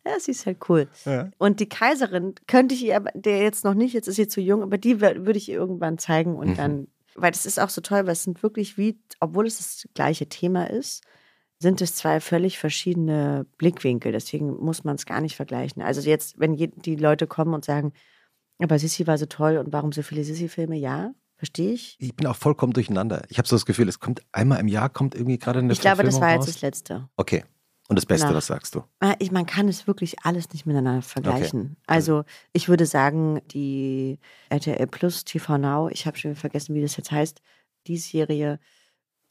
[0.05, 0.87] Ja, sie ist halt cool.
[1.05, 1.29] Ja.
[1.39, 4.39] Und die Kaiserin könnte ich ihr, aber der jetzt noch nicht, jetzt ist sie zu
[4.39, 6.55] jung, aber die würde ich ihr irgendwann zeigen und Mhm.
[6.55, 9.87] dann, weil das ist auch so toll, weil es sind wirklich wie, obwohl es das
[9.95, 11.03] gleiche Thema ist,
[11.61, 14.11] sind es zwei völlig verschiedene Blickwinkel.
[14.11, 15.81] Deswegen muss man es gar nicht vergleichen.
[15.81, 17.91] Also jetzt, wenn die Leute kommen und sagen,
[18.59, 20.75] aber Sissi war so toll und warum so viele Sissi-Filme?
[20.77, 21.95] Ja, verstehe ich.
[21.99, 23.23] Ich bin auch vollkommen durcheinander.
[23.29, 25.81] Ich habe so das Gefühl, es kommt einmal im Jahr, kommt irgendwie gerade eine Ich
[25.81, 26.45] glaube, das war jetzt raus.
[26.47, 27.09] das Letzte.
[27.17, 27.43] Okay.
[27.89, 28.83] Und das Beste, Nach- was sagst du?
[28.99, 31.75] Ah, Ich, man kann es wirklich alles nicht miteinander vergleichen.
[31.87, 36.95] Also ich würde sagen, die RTL Plus TV Now, ich habe schon vergessen, wie das
[36.97, 37.41] jetzt heißt,
[37.87, 38.59] die Serie,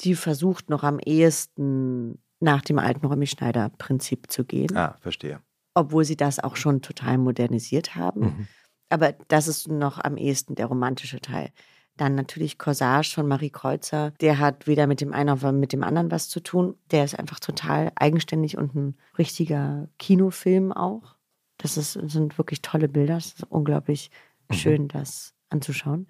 [0.01, 5.41] die versucht noch am ehesten nach dem alten Romy Schneider Prinzip zu gehen, Ah, verstehe.
[5.75, 8.21] obwohl sie das auch schon total modernisiert haben.
[8.21, 8.49] Mhm.
[8.91, 11.51] Aber das ist noch am ehesten der romantische Teil.
[11.97, 14.13] Dann natürlich Corsage von Marie Kreuzer.
[14.21, 16.77] Der hat weder mit dem einen noch mit dem anderen was zu tun.
[16.93, 21.17] Der ist einfach total eigenständig und ein richtiger Kinofilm auch.
[21.57, 23.17] Das ist, sind wirklich tolle Bilder.
[23.17, 24.13] Es ist unglaublich
[24.53, 26.07] schön, das anzuschauen.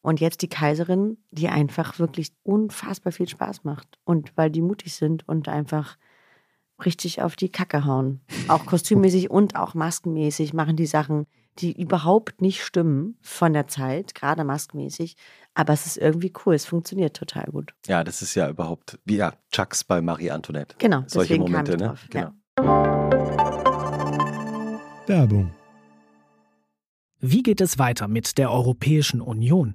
[0.00, 3.98] Und jetzt die Kaiserin, die einfach wirklich unfassbar viel Spaß macht.
[4.04, 5.96] Und weil die mutig sind und einfach
[6.84, 8.20] richtig auf die Kacke hauen.
[8.46, 11.26] Auch kostümmäßig und auch maskenmäßig machen die Sachen,
[11.58, 15.16] die überhaupt nicht stimmen von der Zeit, gerade maskenmäßig.
[15.54, 17.74] Aber es ist irgendwie cool, es funktioniert total gut.
[17.86, 20.76] Ja, das ist ja überhaupt, wie ja, Chucks bei Marie Antoinette.
[20.78, 22.20] Genau, Solche deswegen Momente, kam ich ne?
[22.20, 22.34] drauf.
[22.54, 22.68] Genau.
[22.68, 23.08] Ja.
[25.06, 25.54] Werbung.
[27.20, 29.74] Wie geht es weiter mit der Europäischen Union?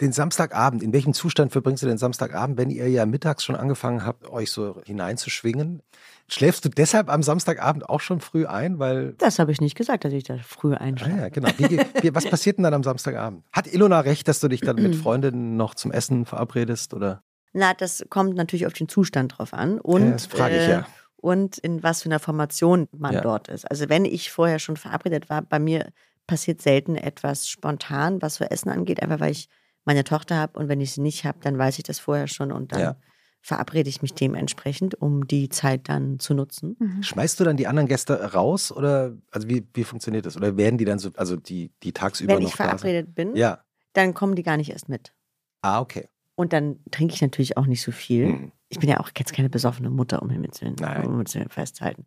[0.00, 4.04] Den Samstagabend, in welchem Zustand verbringst du den Samstagabend, wenn ihr ja mittags schon angefangen
[4.04, 5.82] habt, euch so hineinzuschwingen?
[6.28, 8.78] Schläfst du deshalb am Samstagabend auch schon früh ein?
[8.78, 9.14] Weil.
[9.18, 11.16] Das habe ich nicht gesagt, dass ich da früh Ah einschlafe.
[11.16, 11.48] ja, genau.
[11.56, 13.42] Wie, wie, was passiert denn dann am Samstagabend?
[13.52, 16.94] Hat Ilona recht, dass du dich dann mit Freundinnen noch zum Essen verabredest?
[16.94, 17.22] Oder?
[17.52, 19.80] Na, das kommt natürlich auf den Zustand drauf an.
[19.80, 20.86] Und, Ja, das frage ich ja.
[21.16, 23.20] Und in was für einer Formation man Ja.
[23.22, 23.68] dort ist.
[23.68, 25.88] Also wenn ich vorher schon verabredet war, bei mir
[26.28, 29.48] passiert selten etwas spontan, was so Essen angeht, einfach weil ich
[29.88, 32.52] meine Tochter habe und wenn ich sie nicht habe, dann weiß ich das vorher schon
[32.52, 32.96] und dann Ja.
[33.40, 36.76] verabrede ich mich dementsprechend, um die Zeit dann zu nutzen.
[37.00, 38.70] Schmeißt du dann die anderen Gäste raus?
[38.70, 40.36] Oder also wie, wie funktioniert das?
[40.36, 42.80] Oder werden die dann so, also die, die tagsüber wenn noch ich da sind?
[42.80, 43.64] verabredet bin, Ja.
[43.94, 45.14] dann kommen die gar nicht erst mit.
[45.62, 46.08] Ah, okay.
[46.34, 48.26] Und dann trinke ich natürlich auch nicht so viel.
[48.26, 48.52] Hm.
[48.68, 51.06] Ich bin ja auch jetzt keine besoffene Mutter, um Himmels Willen, Nein.
[51.06, 52.04] um festzuhalten.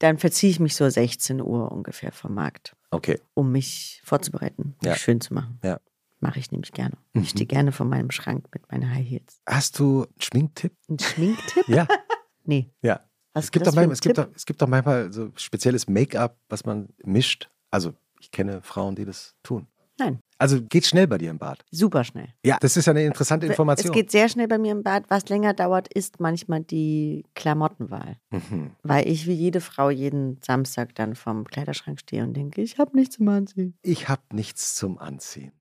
[0.00, 3.18] Dann verziehe ich mich so 16 Uhr ungefähr vom Markt, Okay.
[3.32, 4.96] um mich vorzubereiten, mich Ja.
[4.96, 5.58] schön zu machen.
[5.64, 5.80] Ja.
[6.22, 6.96] Mache ich nämlich gerne.
[7.14, 7.22] Mhm.
[7.22, 9.40] Ich stehe gerne vor meinem Schrank mit meinen High Heels.
[9.44, 10.72] Hast du einen Schminktipp?
[10.88, 11.68] Ein Schminktipp?
[11.68, 11.86] Ja.
[12.44, 12.72] Nee.
[12.82, 12.98] Ja.
[13.34, 16.88] Es gibt, manchmal, es, gibt doch, es gibt doch manchmal so spezielles Make-up, was man
[17.04, 17.48] mischt.
[17.70, 19.68] Also, ich kenne Frauen, die das tun.
[19.96, 20.18] Nein.
[20.38, 21.64] Also, geht schnell bei dir im Bad.
[21.70, 22.34] Super schnell.
[22.44, 23.92] Ja, das ist ja eine interessante Information.
[23.92, 25.04] Es geht sehr schnell bei mir im Bad.
[25.08, 28.16] Was länger dauert, ist manchmal die Klamottenwahl.
[28.30, 28.72] mhm.
[28.82, 32.96] Weil ich wie jede Frau jeden Samstag dann vorm Kleiderschrank stehe und denke, ich habe
[32.96, 33.78] nichts zum Anziehen.
[33.82, 35.52] Ich habe nichts zum Anziehen.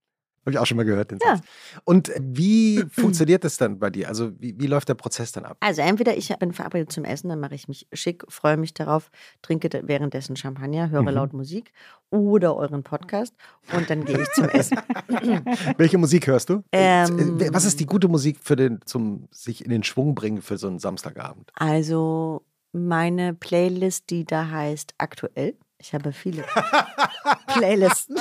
[0.42, 1.36] Habe ich auch schon mal gehört, den Ja.
[1.36, 1.46] Satz.
[1.84, 4.08] Und wie funktioniert das dann bei dir?
[4.08, 5.58] Also, wie, wie läuft der Prozess dann ab?
[5.60, 9.12] Also entweder ich bin verabredet zum Essen, dann mache ich mich schick, freue mich darauf,
[9.42, 11.08] trinke währenddessen Champagner, höre Mhm.
[11.10, 11.72] laut Musik
[12.10, 13.34] oder euren Podcast
[13.74, 14.78] und dann gehe ich zum Essen.
[15.78, 16.64] Welche Musik hörst du?
[16.72, 20.42] Ähm, Äh, Was ist die gute Musik für den, zum sich in den Schwung bringen
[20.42, 21.52] für so einen Samstagabend?
[21.54, 25.56] Also meine Playlist, die da heißt aktuell.
[25.78, 26.44] Ich habe viele
[27.48, 28.18] Playlisten.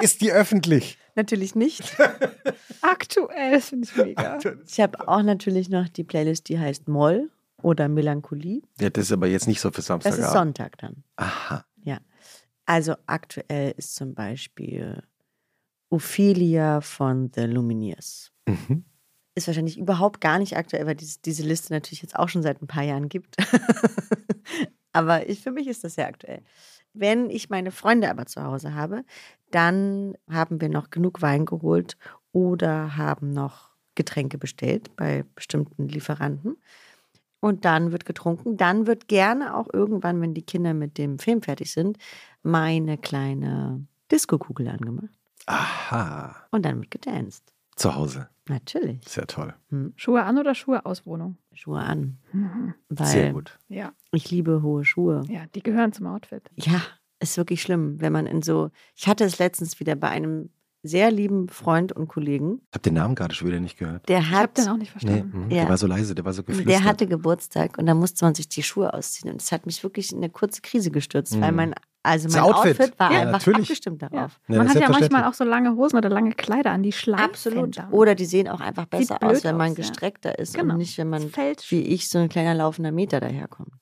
[0.00, 0.98] Ist die öffentlich?
[1.14, 1.96] Natürlich nicht.
[2.80, 4.38] Aktuell, das finde ich mega.
[4.66, 7.30] Ich habe auch natürlich noch die Playlist, die heißt Moll
[7.62, 8.62] oder Melancholie.
[8.80, 10.24] Ja, das ist aber jetzt nicht so für Das Samstagabend.
[10.26, 11.02] ist Sonntag dann.
[11.16, 11.64] Aha.
[12.68, 15.02] Also aktuell ist zum Beispiel
[15.88, 18.30] Ophelia von The Lumineers.
[18.46, 18.84] Mhm.
[19.34, 22.60] Ist wahrscheinlich überhaupt gar nicht aktuell, weil dies, diese Liste natürlich jetzt auch schon seit
[22.60, 23.36] ein paar Jahren gibt.
[24.92, 26.42] aber ich, für mich ist das sehr aktuell.
[26.92, 29.02] Wenn ich meine Freunde aber zu Hause habe,
[29.50, 31.96] dann haben wir noch genug Wein geholt
[32.32, 36.56] oder haben noch Getränke bestellt bei bestimmten Lieferanten.
[37.40, 38.56] Und dann wird getrunken.
[38.56, 41.96] Dann wird gerne auch irgendwann, wenn die Kinder mit dem Film fertig sind,
[42.42, 45.14] meine kleine Diskokugel angemacht.
[45.46, 46.34] Aha.
[46.50, 47.44] Und dann wird gedanced.
[47.76, 48.28] Zu Hause.
[48.48, 49.06] Natürlich.
[49.06, 49.54] Sehr toll.
[49.94, 51.36] Schuhe an oder Schuhe aus Wohnung?
[51.52, 52.18] Schuhe an.
[52.32, 52.74] Mhm.
[52.88, 53.58] Weil Sehr gut.
[53.68, 55.22] Ja, ich liebe hohe Schuhe.
[55.28, 56.50] ja, die gehören zum Outfit.
[56.56, 56.80] Ja,
[57.20, 58.70] ist wirklich schlimm, wenn man in so.
[58.96, 60.50] Ich hatte es letztens wieder bei einem
[60.84, 62.60] sehr lieben Freund und Kollegen.
[62.70, 64.08] Ich habe den Namen gerade schon wieder nicht gehört.
[64.08, 65.44] Der Ich habe hat, den auch nicht Nee, verstanden.
[65.46, 65.50] mhm.
[65.50, 65.62] Ja.
[65.62, 66.72] der war so leise, der war so geflüstert.
[66.72, 69.32] der hatte Geburtstag und da musste man sich die Schuhe ausziehen.
[69.32, 71.56] Und es hat mich wirklich in eine kurze Krise gestürzt, weil Mhm.
[71.56, 72.78] mein, also mein Outfit.
[72.80, 73.60] Outfit, war Ja, einfach natürlich.
[73.62, 74.38] abgestimmt darauf.
[74.46, 77.24] Ja, Man hat ja manchmal auch so lange Hosen oder lange Kleider an, die schleifen.
[77.24, 77.76] Absolut.
[77.90, 79.82] Oder die sehen auch einfach besser aus, wenn man aus, ja.
[79.82, 80.74] gestreckter ist Genau.
[80.74, 83.72] und nicht, wenn man fällt wie ich so ein kleiner laufender Meter daherkommt.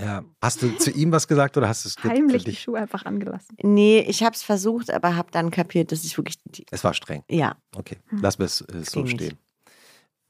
[0.00, 0.24] Ja.
[0.40, 2.54] Hast du zu ihm was gesagt oder hast du es heimlich die?
[2.56, 3.56] Schuhe einfach angelassen.
[3.62, 6.38] Nee, ich habe es versucht, aber habe dann kapiert, dass ich wirklich.
[6.46, 7.22] Die, Es war streng.
[7.28, 7.56] ja.
[7.76, 8.20] Okay, Hm.
[8.20, 9.14] lassen wir es äh, so ging nicht.
[9.22, 9.38] stehen.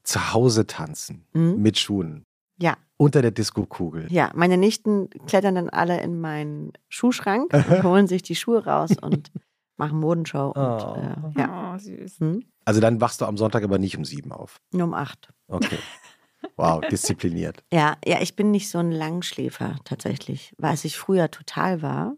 [0.03, 1.61] Zu Hause tanzen Mhm.
[1.61, 2.25] mit Schuhen
[2.59, 2.75] Ja.
[2.97, 4.07] unter der Disco-Kugel.
[4.11, 8.91] Ja, meine Nichten klettern dann alle in meinen Schuhschrank und holen sich die Schuhe raus
[9.01, 9.31] und
[9.77, 10.47] machen Modenshow.
[10.51, 11.31] Und, Oh.
[11.35, 11.73] äh, ja.
[11.75, 12.19] Oh, süß.
[12.19, 12.43] Hm?
[12.65, 14.57] Also dann wachst du am Sonntag aber nicht um sieben auf.
[14.71, 15.29] Nur um acht.
[15.47, 15.77] Okay.
[16.57, 17.63] Wow, diszipliniert.
[17.73, 22.15] Ja, ja, ich bin nicht so ein Langschläfer tatsächlich, was ich früher total war.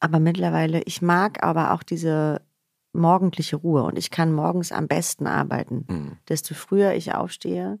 [0.00, 2.42] Aber mittlerweile, ich mag aber auch diese
[2.92, 5.84] morgendliche Ruhe und ich kann morgens am besten arbeiten.
[5.88, 6.18] Mhm.
[6.28, 7.78] Desto früher ich aufstehe,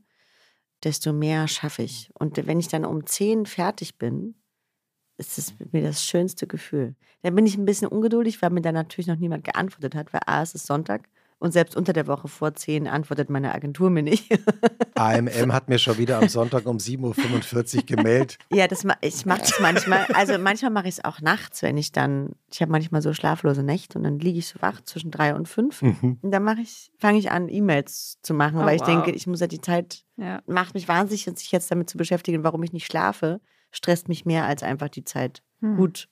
[0.84, 2.10] desto mehr schaffe ich.
[2.18, 4.34] Und wenn ich dann um 10 fertig bin,
[5.16, 6.94] ist es mir das schönste Gefühl.
[7.22, 10.20] Dann bin ich ein bisschen ungeduldig, weil mir dann natürlich noch niemand geantwortet hat, weil
[10.26, 11.08] A, es ist Sonntag
[11.38, 14.28] und selbst unter der Woche vor 10 antwortet meine Agentur mir nicht.
[14.96, 18.38] AMM hat mir schon wieder am Sonntag um 7.45 Uhr gemeldet.
[18.52, 20.06] ja, das, ma- ich mache das manchmal.
[20.14, 23.62] Also manchmal mache ich es auch nachts, wenn ich dann, ich habe manchmal so schlaflose
[23.62, 25.82] Nächte und dann liege ich so wach zwischen drei und fünf.
[25.82, 26.18] Mhm.
[26.20, 28.88] Und dann mache ich, fange ich an, E-Mails zu machen, Oh, weil ich wow.
[28.88, 30.42] denke, ich muss ja die Zeit Ja.
[30.46, 34.44] macht mich wahnsinnig, sich jetzt damit zu beschäftigen, warum ich nicht schlafe, stresst mich mehr
[34.46, 35.76] als einfach die Zeit Hm.
[35.76, 36.08] gut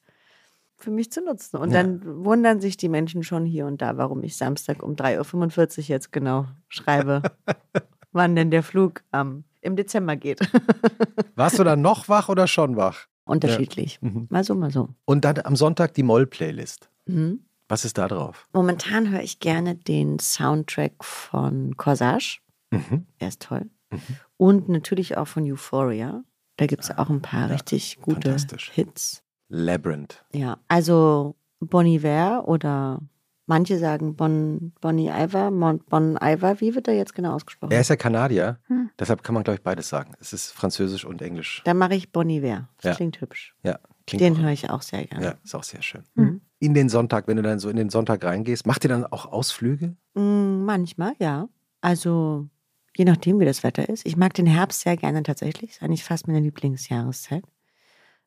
[0.79, 1.57] für mich zu nutzen.
[1.57, 1.83] Und Ja.
[1.83, 5.85] dann wundern sich die Menschen schon hier und da, warum ich Samstag um 3.45 Uhr
[5.89, 7.23] jetzt genau schreibe,
[8.13, 10.39] wann denn der Flug am im Dezember geht.
[11.35, 13.07] Warst du dann noch wach oder schon wach?
[13.25, 14.01] Unterschiedlich.
[14.01, 14.29] Mhm.
[14.31, 14.91] Mal so, mal so.
[15.05, 16.89] Und dann am Sonntag die Moll-Playlist.
[17.07, 17.41] Mhm.
[17.69, 18.47] Was ist da drauf?
[18.53, 22.39] Momentan höre ich gerne den Soundtrack von Corsage.
[22.71, 23.07] Mhm.
[23.21, 23.69] Der ist toll.
[23.91, 23.99] Mhm.
[24.37, 26.23] Und natürlich auch von Euphoria.
[26.59, 28.37] Da gibt es auch ein paar Ja, richtig gute.
[28.73, 29.25] Hits.
[29.49, 30.25] Labyrinth.
[30.35, 33.01] Ja, also Bon Iver oder
[33.47, 36.61] manche sagen Bon, Bonnie Iver, Mon, Bon Iver.
[36.61, 37.73] Wie wird er jetzt genau ausgesprochen?
[37.73, 38.91] Er ist ja Kanadier, Hm.
[38.99, 40.13] deshalb kann man, glaube ich, beides sagen.
[40.21, 41.63] Es ist Französisch und Englisch.
[41.65, 42.69] Dann mache ich Bon Iver.
[42.79, 42.95] Das Ja.
[42.97, 43.55] klingt hübsch.
[43.63, 45.25] Ja, klingt Den höre ich auch sehr gerne.
[45.25, 46.03] Ja, ist auch sehr schön.
[46.15, 46.41] Mhm.
[46.59, 49.27] In den Sonntag, wenn du dann so in den Sonntag reingehst, macht ihr dann auch
[49.27, 49.95] Ausflüge?
[50.15, 51.49] Mm, manchmal, ja.
[51.83, 52.49] Also
[52.97, 54.07] je nachdem, wie das Wetter ist.
[54.07, 55.73] Ich mag den Herbst sehr gerne tatsächlich.
[55.73, 57.45] Ist eigentlich fast meine Lieblingsjahreszeit.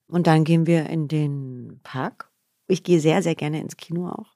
[0.10, 2.30] Und dann gehen wir in den Park.
[2.68, 4.36] Ich gehe sehr, sehr gerne ins Kino auch.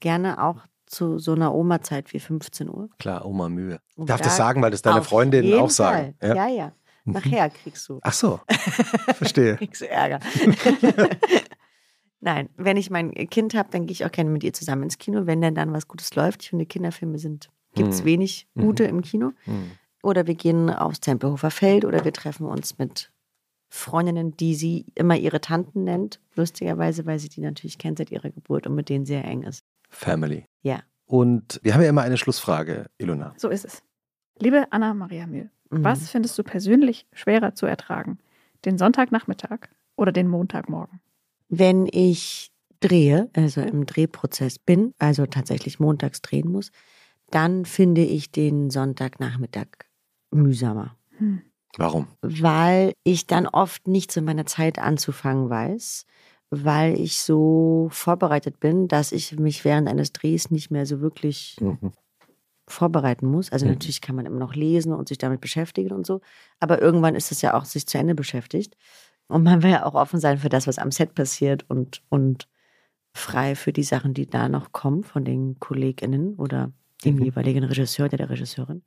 [0.00, 2.88] Gerne auch zu so einer Oma-Zeit wie 15 Uhr.
[2.98, 3.80] Klar, Oma Mühe.
[3.96, 6.14] Und darf da das sagen, weil das deine Freundinnen auch sagen.
[6.20, 6.36] Fall.
[6.36, 6.72] Ja, ja.
[7.04, 7.12] Mhm.
[7.14, 8.40] Nachher kriegst du, Ach so,
[9.14, 9.56] verstehe.
[9.58, 10.20] kriegst du Ärger.
[12.20, 14.98] Nein, wenn ich mein Kind habe, dann gehe ich auch gerne mit ihr zusammen ins
[14.98, 16.42] Kino, wenn denn dann was Gutes läuft.
[16.42, 18.06] Ich finde, Kinderfilme sind, gibt es Mhm.
[18.06, 19.32] wenig gute im Kino.
[19.44, 19.70] Hm.
[20.02, 23.10] Oder wir gehen aufs Tempelhofer Feld oder wir treffen uns mit
[23.70, 26.20] Freundinnen, die sie immer ihre Tanten nennt.
[26.34, 29.64] Lustigerweise, weil sie die natürlich kennt seit ihrer Geburt und mit denen sehr eng ist.
[29.88, 30.44] Family.
[30.62, 30.82] Ja.
[31.06, 33.32] Und wir haben ja immer eine Schlussfrage, Ilona.
[33.36, 33.82] So ist es.
[34.38, 35.84] Liebe Anna-Maria Mühl, Mhm.
[35.84, 38.18] was findest du persönlich schwerer zu ertragen?
[38.64, 41.00] Den Sonntagnachmittag oder den Montagmorgen?
[41.48, 42.50] Wenn ich
[42.80, 46.72] drehe, also im Drehprozess bin, also tatsächlich montags drehen muss,
[47.30, 49.68] dann finde ich den Sonntagnachmittag
[50.32, 50.96] mühsamer.
[51.18, 51.42] Hm.
[51.78, 52.08] Warum?
[52.22, 56.04] weil ich dann oft nicht zu meiner Zeit anzufangen weiß,
[56.50, 61.56] weil ich so vorbereitet bin, dass ich mich während eines Drehs nicht mehr so wirklich
[61.60, 61.90] Mhm.
[62.68, 63.50] vorbereiten muss.
[63.52, 63.72] Also Mhm.
[63.72, 66.20] natürlich kann man immer noch lesen und sich damit beschäftigen und so,
[66.60, 68.76] aber irgendwann ist es ja auch sich zu Ende beschäftigt
[69.28, 72.48] und man will ja auch offen sein für das, was am Set passiert und und
[73.14, 76.72] frei für die Sachen, die da noch kommen von den KollegInnen oder
[77.04, 77.24] dem Mhm.
[77.24, 78.82] jeweiligen Regisseur oder der Regisseurin.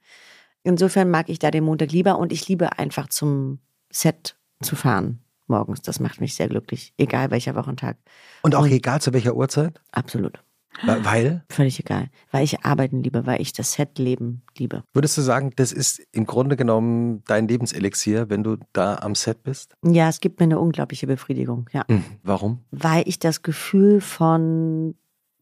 [0.64, 3.60] Insofern mag ich da den Montag lieber und ich liebe einfach zum
[3.92, 5.82] Set zu fahren morgens.
[5.82, 7.98] Das macht mich sehr glücklich, egal welcher Wochentag.
[8.44, 9.82] Und auch Und- egal zu welcher Uhrzeit?
[9.92, 10.42] Absolut.
[10.84, 12.10] Weil, Völlig egal.
[12.32, 14.84] Weil ich arbeiten liebe, weil ich das Set-Leben liebe.
[14.94, 19.44] würdest du sagen, das ist im Grunde genommen dein Lebenselixier, wenn du da am Set
[19.44, 19.76] bist?
[19.86, 21.84] Ja, es gibt mir eine unglaubliche Befriedigung, ja.
[21.88, 22.04] Mhm.
[22.24, 22.62] Warum?
[22.72, 24.96] Weil ich das Gefühl von,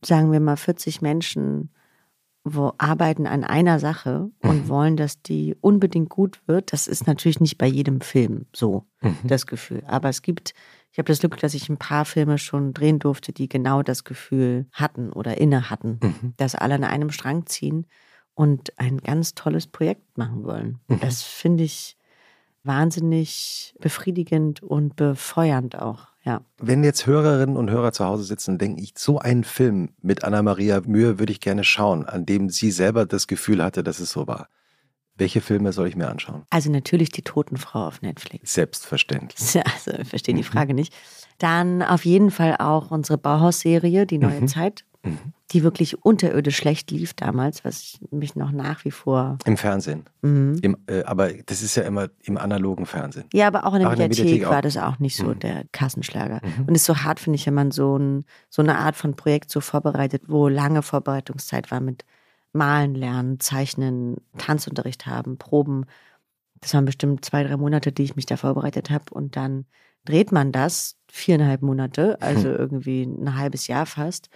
[0.03, 1.69] sagen wir mal, 40 Menschen
[2.43, 4.69] wo arbeiten an einer Sache und Mhm.
[4.69, 6.73] wollen, dass die unbedingt gut wird.
[6.73, 9.15] Das ist natürlich nicht bei jedem Film so, Mhm.
[9.27, 9.83] das Gefühl.
[9.85, 10.53] Aber es gibt,
[10.91, 14.03] ich habe das Glück, dass ich ein paar Filme schon drehen durfte, die genau das
[14.03, 16.33] Gefühl hatten oder inne hatten, Mhm.
[16.37, 17.85] dass alle an einem Strang ziehen
[18.33, 20.79] und ein ganz tolles Projekt machen wollen.
[20.87, 20.99] Mhm.
[20.99, 21.95] Das finde ich
[22.63, 26.07] wahnsinnig befriedigend und befeuernd auch.
[26.23, 26.41] Ja.
[26.59, 30.23] Wenn jetzt Hörerinnen und Hörer zu Hause sitzen und denken, ich, so einen Film mit
[30.23, 34.11] Anna-Maria Mühe würde ich gerne schauen, an dem sie selber das Gefühl hatte, dass es
[34.11, 34.47] so war.
[35.15, 36.43] Welche Filme soll ich mir anschauen?
[36.51, 38.53] Also natürlich die Totenfrau auf Netflix.
[38.53, 39.39] Selbstverständlich.
[39.65, 40.93] Also ich verstehe die Frage nicht.
[41.39, 44.47] Dann auf jeden Fall auch unsere Bauhaus-Serie, die neue Mhm.
[44.47, 45.17] Zeit, Mhm.
[45.51, 49.37] die wirklich unterirdisch schlecht lief damals, was mich noch nach wie vor.
[49.45, 50.05] Im Fernsehen.
[50.21, 50.59] Mhm.
[50.61, 53.25] Im, äh, aber das ist ja immer im analogen Fernsehen.
[53.33, 54.51] Ja, aber auch in der Auch in der Mediathek, Mediathek auch.
[54.51, 55.39] war das auch nicht so Mhm.
[55.39, 56.39] der Kassenschlager.
[56.43, 56.65] Mhm.
[56.67, 59.15] Und es ist so hart, finde ich, wenn man so, ein, so eine Art von
[59.15, 62.05] Projekt so vorbereitet, wo lange Vorbereitungszeit war mit
[62.53, 65.85] Malen lernen, Zeichnen, Tanzunterricht haben, Proben.
[66.59, 69.05] Das waren bestimmt zwei, drei Monate, die ich mich da vorbereitet habe.
[69.11, 69.65] Und dann
[70.05, 72.55] dreht man das viereinhalb Monate, also Hm.
[72.57, 74.29] irgendwie ein halbes Jahr fast.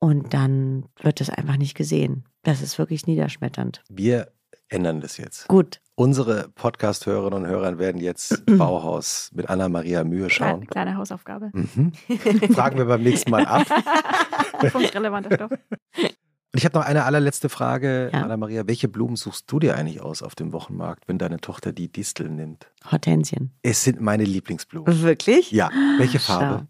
[0.00, 2.24] Und dann wird das einfach nicht gesehen.
[2.42, 3.82] Das ist wirklich niederschmetternd.
[3.88, 4.32] Wir
[4.68, 5.46] ändern das jetzt.
[5.48, 10.66] Gut, Unsere Podcast-Hörerinnen und Hörer werden jetzt Bauhaus mit Anna-Maria Mühe Kleine, schauen.
[10.66, 11.50] kleine Hausaufgabe.
[11.52, 11.92] Mhm.
[12.54, 13.66] Fragen wir beim nächsten Mal ab.
[14.72, 15.50] Punktrelevanter Stoff.
[15.50, 18.22] Und ich habe noch eine allerletzte Frage, Ja.
[18.22, 18.66] Anna-Maria.
[18.66, 22.30] Welche Blumen suchst du dir eigentlich aus auf dem Wochenmarkt, wenn deine Tochter die Distel
[22.30, 22.70] nimmt?
[22.90, 23.50] Hortensien.
[23.62, 25.02] Es sind meine Lieblingsblumen.
[25.02, 25.50] Wirklich?
[25.52, 26.60] Ja, welche Farbe?
[26.60, 26.66] Schau.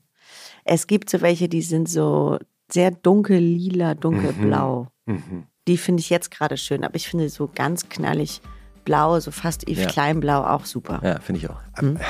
[0.64, 2.38] Es gibt so welche, die sind so
[2.72, 4.88] sehr dunkel lila, dunkelblau.
[5.06, 5.44] Mhm.
[5.68, 8.40] Die finde ich jetzt gerade schön, aber ich finde so ganz knallig
[8.84, 9.88] blau, so fast Yves Ja.
[9.88, 11.00] Kleinblau auch super.
[11.02, 11.60] Ja, finde ich auch.
[11.80, 11.96] Mhm.
[11.96, 12.06] Ja,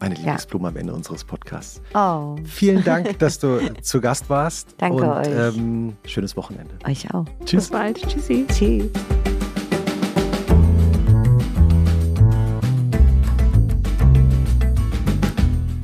[0.00, 1.80] Meine Lieblingsblume am Ende unseres Podcasts.
[1.94, 4.74] Oh, Vielen Dank, dass du zu Gast warst.
[4.78, 5.56] Danke und, euch.
[5.56, 6.74] Ähm, schönes Wochenende.
[6.86, 7.24] euch auch.
[7.40, 7.70] Bis Tschüss.
[7.70, 7.96] bald.
[8.08, 8.46] Tschüssi.
[8.48, 8.90] Tschüss.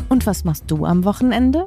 [0.09, 1.67] Und was machst du am Wochenende?